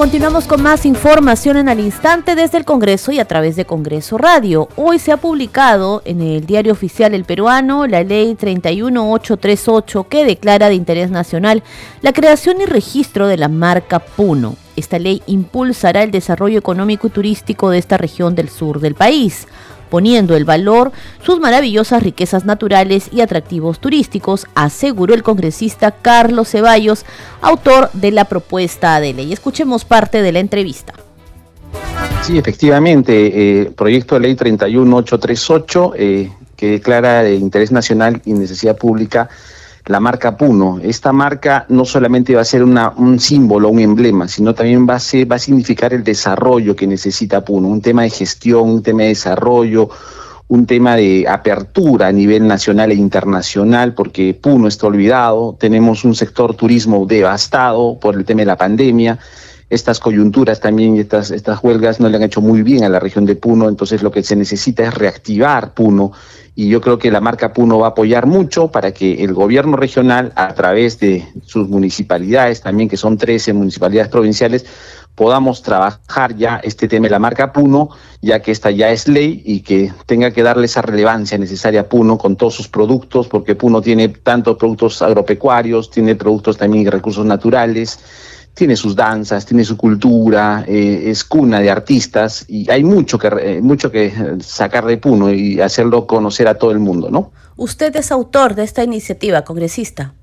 Continuamos 0.00 0.46
con 0.46 0.62
más 0.62 0.86
información 0.86 1.58
en 1.58 1.68
al 1.68 1.78
instante 1.78 2.34
desde 2.34 2.56
el 2.56 2.64
Congreso 2.64 3.12
y 3.12 3.18
a 3.18 3.26
través 3.26 3.54
de 3.54 3.66
Congreso 3.66 4.16
Radio. 4.16 4.66
Hoy 4.76 4.98
se 4.98 5.12
ha 5.12 5.18
publicado 5.18 6.00
en 6.06 6.22
el 6.22 6.46
diario 6.46 6.72
oficial 6.72 7.12
El 7.12 7.26
Peruano 7.26 7.86
la 7.86 8.02
ley 8.02 8.34
31838 8.34 10.04
que 10.04 10.24
declara 10.24 10.70
de 10.70 10.74
interés 10.76 11.10
nacional 11.10 11.62
la 12.00 12.14
creación 12.14 12.62
y 12.62 12.64
registro 12.64 13.26
de 13.26 13.36
la 13.36 13.48
marca 13.48 13.98
Puno. 13.98 14.56
Esta 14.74 14.98
ley 14.98 15.22
impulsará 15.26 16.02
el 16.02 16.10
desarrollo 16.10 16.58
económico 16.58 17.08
y 17.08 17.10
turístico 17.10 17.68
de 17.68 17.76
esta 17.76 17.98
región 17.98 18.34
del 18.34 18.48
sur 18.48 18.80
del 18.80 18.94
país 18.94 19.46
poniendo 19.90 20.36
el 20.36 20.44
valor 20.44 20.92
sus 21.22 21.40
maravillosas 21.40 22.02
riquezas 22.02 22.44
naturales 22.44 23.08
y 23.12 23.20
atractivos 23.20 23.80
turísticos, 23.80 24.46
aseguró 24.54 25.14
el 25.14 25.22
congresista 25.22 25.90
Carlos 25.90 26.48
Ceballos, 26.48 27.04
autor 27.42 27.90
de 27.92 28.12
la 28.12 28.24
propuesta 28.24 28.98
de 29.00 29.12
ley. 29.12 29.32
Escuchemos 29.32 29.84
parte 29.84 30.22
de 30.22 30.32
la 30.32 30.38
entrevista. 30.38 30.94
Sí, 32.22 32.38
efectivamente, 32.38 33.62
eh, 33.62 33.70
proyecto 33.70 34.14
de 34.14 34.20
ley 34.20 34.34
31838 34.34 35.92
eh, 35.96 36.32
que 36.56 36.70
declara 36.72 37.22
de 37.22 37.34
interés 37.34 37.72
nacional 37.72 38.20
y 38.24 38.32
necesidad 38.34 38.76
pública 38.76 39.28
la 39.90 39.98
marca 39.98 40.36
Puno. 40.36 40.78
Esta 40.80 41.12
marca 41.12 41.66
no 41.68 41.84
solamente 41.84 42.36
va 42.36 42.42
a 42.42 42.44
ser 42.44 42.62
un 42.62 43.18
símbolo, 43.18 43.68
un 43.68 43.80
emblema, 43.80 44.28
sino 44.28 44.54
también 44.54 44.88
va 44.88 44.94
a, 44.94 45.00
ser, 45.00 45.30
va 45.30 45.34
a 45.34 45.40
significar 45.40 45.92
el 45.92 46.04
desarrollo 46.04 46.76
que 46.76 46.86
necesita 46.86 47.44
Puno, 47.44 47.66
un 47.66 47.82
tema 47.82 48.02
de 48.02 48.10
gestión, 48.10 48.70
un 48.70 48.82
tema 48.84 49.02
de 49.02 49.08
desarrollo, 49.08 49.90
un 50.46 50.64
tema 50.66 50.94
de 50.94 51.26
apertura 51.28 52.06
a 52.06 52.12
nivel 52.12 52.46
nacional 52.46 52.92
e 52.92 52.94
internacional, 52.94 53.92
porque 53.94 54.32
Puno 54.32 54.68
está 54.68 54.86
olvidado, 54.86 55.56
tenemos 55.58 56.04
un 56.04 56.14
sector 56.14 56.54
turismo 56.54 57.04
devastado 57.04 57.98
por 57.98 58.14
el 58.14 58.24
tema 58.24 58.42
de 58.42 58.46
la 58.46 58.56
pandemia, 58.56 59.18
estas 59.70 60.00
coyunturas 60.00 60.60
también 60.60 60.96
y 60.96 61.00
estas, 61.00 61.30
estas 61.30 61.62
huelgas 61.62 62.00
no 62.00 62.08
le 62.08 62.16
han 62.16 62.24
hecho 62.24 62.40
muy 62.40 62.62
bien 62.62 62.84
a 62.84 62.88
la 62.88 62.98
región 62.98 63.24
de 63.24 63.36
Puno, 63.36 63.68
entonces 63.68 64.02
lo 64.02 64.10
que 64.10 64.22
se 64.22 64.36
necesita 64.36 64.82
es 64.82 64.92
reactivar 64.92 65.72
Puno 65.74 66.12
y 66.56 66.68
yo 66.68 66.80
creo 66.80 66.98
que 66.98 67.10
la 67.10 67.20
marca 67.20 67.52
Puno 67.52 67.78
va 67.78 67.86
a 67.86 67.90
apoyar 67.90 68.26
mucho 68.26 68.68
para 68.68 68.92
que 68.92 69.22
el 69.22 69.32
gobierno 69.32 69.76
regional, 69.76 70.32
a 70.34 70.52
través 70.54 70.98
de 70.98 71.24
sus 71.46 71.68
municipalidades, 71.68 72.60
también 72.60 72.88
que 72.88 72.96
son 72.96 73.16
13 73.16 73.52
municipalidades 73.52 74.10
provinciales, 74.10 74.66
podamos 75.14 75.62
trabajar 75.62 76.34
ya 76.36 76.60
este 76.62 76.88
tema 76.88 77.04
de 77.04 77.10
la 77.10 77.18
marca 77.18 77.52
Puno, 77.52 77.90
ya 78.20 78.40
que 78.40 78.50
esta 78.50 78.70
ya 78.70 78.90
es 78.90 79.06
ley 79.06 79.42
y 79.44 79.60
que 79.60 79.92
tenga 80.06 80.32
que 80.32 80.42
darle 80.42 80.66
esa 80.66 80.82
relevancia 80.82 81.38
necesaria 81.38 81.82
a 81.82 81.88
Puno 81.88 82.18
con 82.18 82.36
todos 82.36 82.54
sus 82.54 82.68
productos, 82.68 83.28
porque 83.28 83.54
Puno 83.54 83.80
tiene 83.80 84.08
tantos 84.08 84.56
productos 84.56 85.00
agropecuarios, 85.02 85.90
tiene 85.90 86.16
productos 86.16 86.56
también 86.56 86.84
de 86.84 86.90
recursos 86.90 87.24
naturales, 87.24 88.00
tiene 88.54 88.76
sus 88.76 88.94
danzas, 88.94 89.46
tiene 89.46 89.64
su 89.64 89.76
cultura, 89.76 90.64
eh, 90.66 91.04
es 91.06 91.24
cuna 91.24 91.60
de 91.60 91.70
artistas 91.70 92.44
y 92.48 92.70
hay 92.70 92.84
mucho 92.84 93.18
que, 93.18 93.28
eh, 93.28 93.60
mucho 93.62 93.90
que 93.90 94.12
sacar 94.40 94.84
de 94.86 94.98
Puno 94.98 95.32
y 95.32 95.60
hacerlo 95.60 96.06
conocer 96.06 96.48
a 96.48 96.54
todo 96.54 96.70
el 96.70 96.78
mundo, 96.78 97.10
¿no? 97.10 97.32
Usted 97.56 97.94
es 97.96 98.10
autor 98.10 98.54
de 98.54 98.64
esta 98.64 98.82
iniciativa, 98.82 99.42
congresista. 99.42 100.14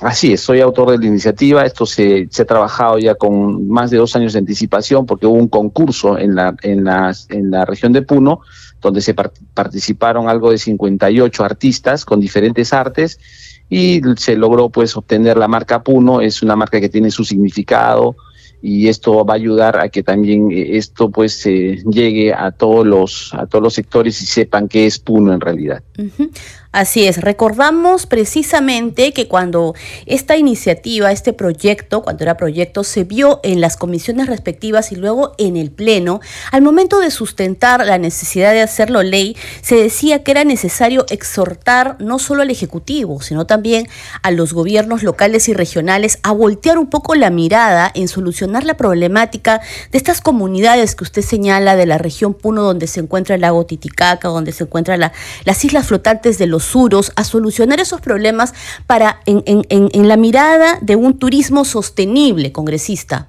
Así 0.00 0.32
es, 0.32 0.40
soy 0.40 0.60
autor 0.60 0.92
de 0.92 0.98
la 0.98 1.06
iniciativa. 1.06 1.64
Esto 1.64 1.84
se, 1.84 2.28
se, 2.30 2.42
ha 2.42 2.44
trabajado 2.44 2.98
ya 2.98 3.16
con 3.16 3.68
más 3.68 3.90
de 3.90 3.96
dos 3.96 4.14
años 4.14 4.32
de 4.32 4.38
anticipación 4.38 5.06
porque 5.06 5.26
hubo 5.26 5.34
un 5.34 5.48
concurso 5.48 6.16
en 6.18 6.36
la, 6.36 6.54
en 6.62 6.84
la, 6.84 7.12
en 7.30 7.50
la 7.50 7.64
región 7.64 7.92
de 7.92 8.02
Puno 8.02 8.40
donde 8.80 9.00
se 9.00 9.14
participaron 9.14 10.28
algo 10.28 10.50
de 10.50 10.58
58 10.58 11.44
artistas 11.44 12.04
con 12.04 12.20
diferentes 12.20 12.72
artes 12.72 13.18
y 13.68 14.00
se 14.16 14.36
logró 14.36 14.70
pues 14.70 14.96
obtener 14.96 15.36
la 15.36 15.48
marca 15.48 15.82
Puno, 15.82 16.20
es 16.20 16.42
una 16.42 16.56
marca 16.56 16.80
que 16.80 16.88
tiene 16.88 17.10
su 17.10 17.24
significado 17.24 18.16
y 18.60 18.88
esto 18.88 19.24
va 19.24 19.34
a 19.34 19.36
ayudar 19.36 19.78
a 19.78 19.88
que 19.88 20.02
también 20.02 20.50
eh, 20.50 20.76
esto 20.76 21.10
pues 21.10 21.44
llegue 21.44 22.34
a 22.34 22.50
todos 22.50 22.86
los 22.86 23.32
a 23.34 23.46
todos 23.46 23.62
los 23.62 23.74
sectores 23.74 24.20
y 24.20 24.26
sepan 24.26 24.68
qué 24.68 24.86
es 24.86 24.98
Puno 24.98 25.32
en 25.32 25.40
realidad. 25.40 25.82
Así 26.70 27.06
es, 27.06 27.22
recordamos 27.22 28.04
precisamente 28.04 29.14
que 29.14 29.26
cuando 29.26 29.74
esta 30.04 30.36
iniciativa, 30.36 31.10
este 31.10 31.32
proyecto, 31.32 32.02
cuando 32.02 32.24
era 32.24 32.36
proyecto, 32.36 32.84
se 32.84 33.04
vio 33.04 33.40
en 33.42 33.62
las 33.62 33.78
comisiones 33.78 34.26
respectivas 34.26 34.92
y 34.92 34.96
luego 34.96 35.32
en 35.38 35.56
el 35.56 35.70
Pleno, 35.70 36.20
al 36.52 36.60
momento 36.60 37.00
de 37.00 37.10
sustentar 37.10 37.86
la 37.86 37.96
necesidad 37.96 38.52
de 38.52 38.60
hacerlo 38.60 39.02
ley, 39.02 39.34
se 39.62 39.76
decía 39.76 40.22
que 40.22 40.30
era 40.30 40.44
necesario 40.44 41.06
exhortar 41.08 41.96
no 42.00 42.18
solo 42.18 42.42
al 42.42 42.50
Ejecutivo, 42.50 43.22
sino 43.22 43.46
también 43.46 43.88
a 44.22 44.30
los 44.30 44.52
gobiernos 44.52 45.02
locales 45.02 45.48
y 45.48 45.54
regionales 45.54 46.18
a 46.22 46.32
voltear 46.32 46.76
un 46.76 46.90
poco 46.90 47.14
la 47.14 47.30
mirada 47.30 47.90
en 47.94 48.08
solucionar 48.08 48.64
la 48.64 48.76
problemática 48.76 49.62
de 49.90 49.96
estas 49.96 50.20
comunidades 50.20 50.94
que 50.94 51.04
usted 51.04 51.22
señala 51.22 51.76
de 51.76 51.86
la 51.86 51.96
región 51.96 52.34
Puno, 52.34 52.62
donde 52.62 52.88
se 52.88 53.00
encuentra 53.00 53.36
el 53.36 53.40
lago 53.40 53.64
Titicaca, 53.64 54.28
donde 54.28 54.52
se 54.52 54.64
encuentran 54.64 55.00
las 55.00 55.64
islas 55.64 55.86
flotantes 55.86 56.36
de 56.36 56.46
los 56.46 56.57
suros, 56.64 57.12
a 57.16 57.24
solucionar 57.24 57.80
esos 57.80 58.00
problemas 58.00 58.54
para 58.86 59.20
en, 59.26 59.42
en, 59.46 60.08
la 60.08 60.16
mirada 60.16 60.78
de 60.80 60.96
un 60.96 61.18
turismo 61.18 61.64
sostenible, 61.64 62.52
congresista. 62.52 63.28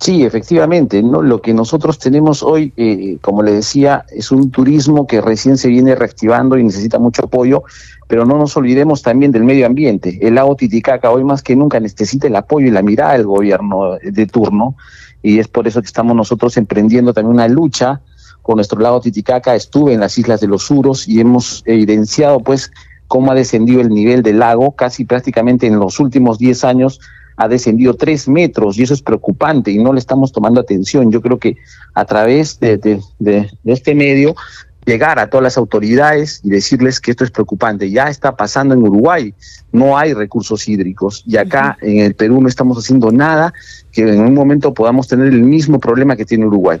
Sí, 0.00 0.22
efectivamente. 0.22 1.02
Lo 1.02 1.42
que 1.42 1.52
nosotros 1.52 1.98
tenemos 1.98 2.42
hoy, 2.42 2.72
eh, 2.76 3.18
como 3.20 3.42
le 3.42 3.52
decía, 3.52 4.04
es 4.10 4.30
un 4.30 4.50
turismo 4.50 5.06
que 5.06 5.20
recién 5.20 5.58
se 5.58 5.68
viene 5.68 5.96
reactivando 5.96 6.56
y 6.56 6.62
necesita 6.62 7.00
mucho 7.00 7.24
apoyo, 7.24 7.64
pero 8.06 8.24
no 8.24 8.38
nos 8.38 8.56
olvidemos 8.56 9.02
también 9.02 9.32
del 9.32 9.42
medio 9.42 9.66
ambiente. 9.66 10.18
El 10.22 10.36
lago 10.36 10.54
Titicaca 10.54 11.10
hoy 11.10 11.24
más 11.24 11.42
que 11.42 11.56
nunca 11.56 11.80
necesita 11.80 12.28
el 12.28 12.36
apoyo 12.36 12.68
y 12.68 12.70
la 12.70 12.82
mirada 12.82 13.14
del 13.14 13.26
gobierno 13.26 13.96
de 14.00 14.26
turno, 14.26 14.76
y 15.20 15.40
es 15.40 15.48
por 15.48 15.66
eso 15.66 15.80
que 15.80 15.86
estamos 15.86 16.14
nosotros 16.14 16.56
emprendiendo 16.56 17.12
también 17.12 17.34
una 17.34 17.48
lucha 17.48 18.00
con 18.48 18.56
nuestro 18.56 18.80
lago 18.80 19.02
Titicaca, 19.02 19.54
estuve 19.54 19.92
en 19.92 20.00
las 20.00 20.16
islas 20.16 20.40
de 20.40 20.46
los 20.46 20.62
Suros 20.62 21.06
y 21.06 21.20
hemos 21.20 21.62
evidenciado 21.66 22.40
pues 22.40 22.72
cómo 23.06 23.30
ha 23.30 23.34
descendido 23.34 23.82
el 23.82 23.90
nivel 23.90 24.22
del 24.22 24.38
lago, 24.38 24.72
casi 24.72 25.04
prácticamente 25.04 25.66
en 25.66 25.78
los 25.78 26.00
últimos 26.00 26.38
10 26.38 26.64
años 26.64 26.98
ha 27.36 27.46
descendido 27.46 27.92
3 27.92 28.26
metros 28.28 28.78
y 28.78 28.84
eso 28.84 28.94
es 28.94 29.02
preocupante 29.02 29.70
y 29.70 29.76
no 29.76 29.92
le 29.92 29.98
estamos 29.98 30.32
tomando 30.32 30.62
atención. 30.62 31.12
Yo 31.12 31.20
creo 31.20 31.38
que 31.38 31.58
a 31.92 32.06
través 32.06 32.58
de, 32.58 32.78
de, 33.18 33.50
este 33.66 33.94
medio 33.94 34.34
llegar 34.86 35.18
a 35.18 35.28
todas 35.28 35.44
las 35.44 35.58
autoridades 35.58 36.40
y 36.42 36.48
decirles 36.48 37.00
que 37.00 37.10
esto 37.10 37.24
es 37.24 37.30
preocupante. 37.30 37.90
Ya 37.90 38.08
está 38.08 38.34
pasando 38.34 38.72
en 38.72 38.80
Uruguay, 38.80 39.34
no 39.72 39.98
hay 39.98 40.14
recursos 40.14 40.66
hídricos 40.66 41.22
y 41.26 41.36
acá 41.36 41.76
en 41.82 41.98
el 41.98 42.14
Perú 42.14 42.40
no 42.40 42.48
estamos 42.48 42.78
haciendo 42.78 43.12
nada 43.12 43.52
que 43.92 44.08
en 44.08 44.22
un 44.22 44.32
momento 44.32 44.72
podamos 44.72 45.06
tener 45.06 45.26
el 45.26 45.42
mismo 45.42 45.78
problema 45.78 46.16
que 46.16 46.24
tiene 46.24 46.46
Uruguay. 46.46 46.80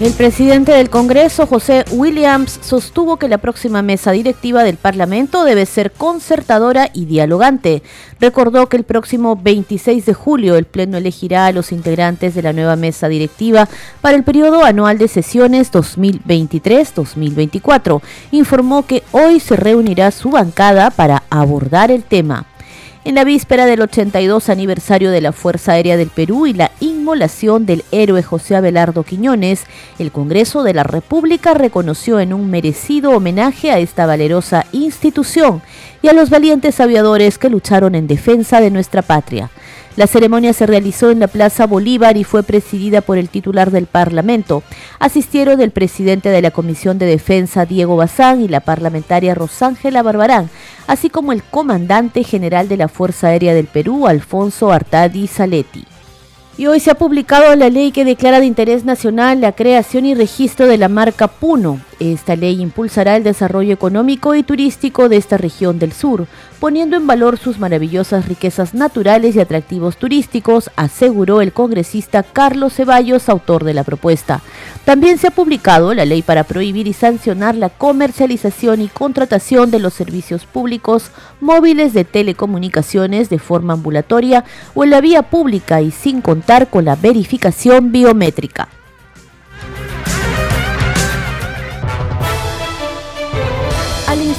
El 0.00 0.12
presidente 0.14 0.72
del 0.72 0.88
Congreso, 0.88 1.46
José 1.46 1.84
Williams, 1.90 2.58
sostuvo 2.62 3.18
que 3.18 3.28
la 3.28 3.36
próxima 3.36 3.82
mesa 3.82 4.12
directiva 4.12 4.64
del 4.64 4.78
Parlamento 4.78 5.44
debe 5.44 5.66
ser 5.66 5.92
concertadora 5.92 6.88
y 6.94 7.04
dialogante. 7.04 7.82
Recordó 8.18 8.70
que 8.70 8.78
el 8.78 8.84
próximo 8.84 9.36
26 9.36 10.06
de 10.06 10.14
julio 10.14 10.56
el 10.56 10.64
Pleno 10.64 10.96
elegirá 10.96 11.44
a 11.44 11.52
los 11.52 11.70
integrantes 11.70 12.34
de 12.34 12.40
la 12.40 12.54
nueva 12.54 12.76
mesa 12.76 13.10
directiva 13.10 13.68
para 14.00 14.16
el 14.16 14.24
periodo 14.24 14.64
anual 14.64 14.96
de 14.96 15.06
sesiones 15.06 15.70
2023-2024. 15.70 18.00
Informó 18.30 18.86
que 18.86 19.02
hoy 19.12 19.38
se 19.38 19.56
reunirá 19.56 20.12
su 20.12 20.30
bancada 20.30 20.90
para 20.90 21.24
abordar 21.28 21.90
el 21.90 22.04
tema 22.04 22.46
en 23.04 23.14
la 23.14 23.24
víspera 23.24 23.66
del 23.66 23.80
82 23.80 24.48
aniversario 24.48 25.10
de 25.10 25.20
la 25.20 25.32
Fuerza 25.32 25.72
Aérea 25.72 25.96
del 25.96 26.08
Perú 26.08 26.46
y 26.46 26.52
la 26.52 26.70
inmolación 27.00 27.66
del 27.66 27.82
héroe 27.90 28.22
José 28.22 28.54
Abelardo 28.54 29.02
Quiñones, 29.02 29.64
el 29.98 30.12
Congreso 30.12 30.62
de 30.62 30.74
la 30.74 30.84
República 30.84 31.54
reconoció 31.54 32.20
en 32.20 32.32
un 32.34 32.50
merecido 32.50 33.10
homenaje 33.12 33.70
a 33.70 33.78
esta 33.78 34.06
valerosa 34.06 34.66
institución 34.72 35.62
y 36.02 36.08
a 36.08 36.12
los 36.12 36.30
valientes 36.30 36.78
aviadores 36.78 37.38
que 37.38 37.50
lucharon 37.50 37.94
en 37.94 38.06
defensa 38.06 38.60
de 38.60 38.70
nuestra 38.70 39.02
patria. 39.02 39.50
La 39.96 40.06
ceremonia 40.06 40.52
se 40.52 40.66
realizó 40.66 41.10
en 41.10 41.20
la 41.20 41.26
Plaza 41.26 41.66
Bolívar 41.66 42.16
y 42.16 42.24
fue 42.24 42.42
presidida 42.42 43.00
por 43.00 43.18
el 43.18 43.28
titular 43.28 43.70
del 43.70 43.86
Parlamento. 43.86 44.62
Asistieron 44.98 45.60
el 45.60 45.72
presidente 45.72 46.28
de 46.28 46.42
la 46.42 46.52
Comisión 46.52 46.98
de 46.98 47.06
Defensa, 47.06 47.66
Diego 47.66 47.96
Bazán, 47.96 48.40
y 48.40 48.48
la 48.48 48.60
parlamentaria 48.60 49.34
Rosángela 49.34 50.02
Barbarán, 50.02 50.48
así 50.86 51.10
como 51.10 51.32
el 51.32 51.42
comandante 51.42 52.24
general 52.24 52.68
de 52.68 52.76
la 52.76 52.88
Fuerza 52.88 53.28
Aérea 53.28 53.52
del 53.52 53.66
Perú, 53.66 54.06
Alfonso 54.06 54.70
Artadi 54.70 55.26
Saletti. 55.26 55.89
Y 56.56 56.66
hoy 56.66 56.80
se 56.80 56.90
ha 56.90 56.94
publicado 56.94 57.54
la 57.56 57.70
ley 57.70 57.92
que 57.92 58.04
declara 58.04 58.40
de 58.40 58.46
interés 58.46 58.84
nacional 58.84 59.40
la 59.40 59.52
creación 59.52 60.04
y 60.06 60.14
registro 60.14 60.66
de 60.66 60.78
la 60.78 60.88
marca 60.88 61.28
Puno. 61.28 61.80
Esta 62.00 62.34
ley 62.34 62.62
impulsará 62.62 63.16
el 63.16 63.24
desarrollo 63.24 63.74
económico 63.74 64.34
y 64.34 64.42
turístico 64.42 65.10
de 65.10 65.18
esta 65.18 65.36
región 65.36 65.78
del 65.78 65.92
sur, 65.92 66.26
poniendo 66.58 66.96
en 66.96 67.06
valor 67.06 67.36
sus 67.36 67.58
maravillosas 67.58 68.26
riquezas 68.26 68.72
naturales 68.72 69.36
y 69.36 69.40
atractivos 69.40 69.98
turísticos, 69.98 70.70
aseguró 70.76 71.42
el 71.42 71.52
congresista 71.52 72.22
Carlos 72.22 72.72
Ceballos, 72.72 73.28
autor 73.28 73.64
de 73.64 73.74
la 73.74 73.84
propuesta. 73.84 74.40
También 74.86 75.18
se 75.18 75.26
ha 75.26 75.30
publicado 75.30 75.92
la 75.92 76.06
ley 76.06 76.22
para 76.22 76.44
prohibir 76.44 76.88
y 76.88 76.94
sancionar 76.94 77.54
la 77.54 77.68
comercialización 77.68 78.80
y 78.80 78.88
contratación 78.88 79.70
de 79.70 79.80
los 79.80 79.92
servicios 79.92 80.46
públicos 80.46 81.10
móviles 81.38 81.92
de 81.92 82.04
telecomunicaciones 82.04 83.28
de 83.28 83.38
forma 83.38 83.74
ambulatoria 83.74 84.46
o 84.72 84.84
en 84.84 84.90
la 84.90 85.02
vía 85.02 85.24
pública 85.24 85.82
y 85.82 85.90
sin 85.90 86.22
contar 86.22 86.70
con 86.70 86.86
la 86.86 86.96
verificación 86.96 87.92
biométrica. 87.92 88.68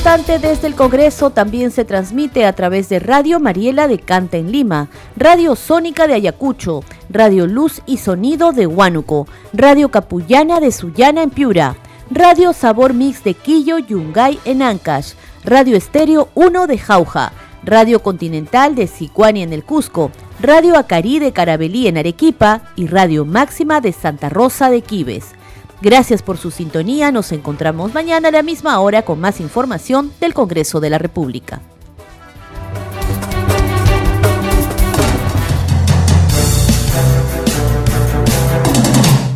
Al 0.03 0.19
instante 0.19 0.47
desde 0.47 0.67
el 0.67 0.73
Congreso 0.73 1.29
también 1.29 1.69
se 1.69 1.85
transmite 1.85 2.47
a 2.47 2.53
través 2.53 2.89
de 2.89 2.97
Radio 2.97 3.39
Mariela 3.39 3.87
de 3.87 3.99
Canta 3.99 4.37
en 4.37 4.51
Lima, 4.51 4.89
Radio 5.15 5.55
Sónica 5.55 6.07
de 6.07 6.15
Ayacucho, 6.15 6.83
Radio 7.11 7.45
Luz 7.45 7.83
y 7.85 7.97
Sonido 7.97 8.51
de 8.51 8.65
Huánuco, 8.65 9.27
Radio 9.53 9.89
Capullana 9.89 10.59
de 10.59 10.71
Sullana 10.71 11.21
en 11.21 11.29
Piura, 11.29 11.75
Radio 12.09 12.51
Sabor 12.51 12.95
Mix 12.95 13.23
de 13.23 13.35
Quillo 13.35 13.77
Yungay 13.77 14.39
en 14.43 14.63
Ancash, 14.63 15.13
Radio 15.45 15.77
Estéreo 15.77 16.29
1 16.33 16.65
de 16.65 16.79
Jauja, 16.79 17.31
Radio 17.63 18.01
Continental 18.01 18.73
de 18.73 18.87
Sicuani 18.87 19.43
en 19.43 19.53
el 19.53 19.63
Cusco, 19.63 20.09
Radio 20.41 20.79
Acarí 20.79 21.19
de 21.19 21.31
Carabelí 21.31 21.87
en 21.87 21.99
Arequipa 21.99 22.63
y 22.75 22.87
Radio 22.87 23.23
Máxima 23.23 23.81
de 23.81 23.91
Santa 23.91 24.29
Rosa 24.29 24.71
de 24.71 24.81
Quibes. 24.81 25.35
Gracias 25.81 26.21
por 26.21 26.37
su 26.37 26.51
sintonía, 26.51 27.11
nos 27.11 27.31
encontramos 27.31 27.93
mañana 27.93 28.27
a 28.27 28.31
la 28.31 28.43
misma 28.43 28.79
hora 28.79 29.01
con 29.01 29.19
más 29.19 29.39
información 29.39 30.13
del 30.19 30.35
Congreso 30.35 30.79
de 30.79 30.91
la 30.91 30.99
República. 30.99 31.61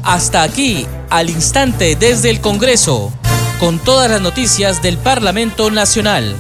Hasta 0.04 0.44
aquí, 0.44 0.86
al 1.10 1.32
instante 1.32 1.96
desde 1.96 2.30
el 2.30 2.40
Congreso, 2.40 3.12
con 3.60 3.80
todas 3.80 4.12
las 4.12 4.22
noticias 4.22 4.84
del 4.84 5.00
Parlamento 5.00 5.72
Nacional. 5.72 6.36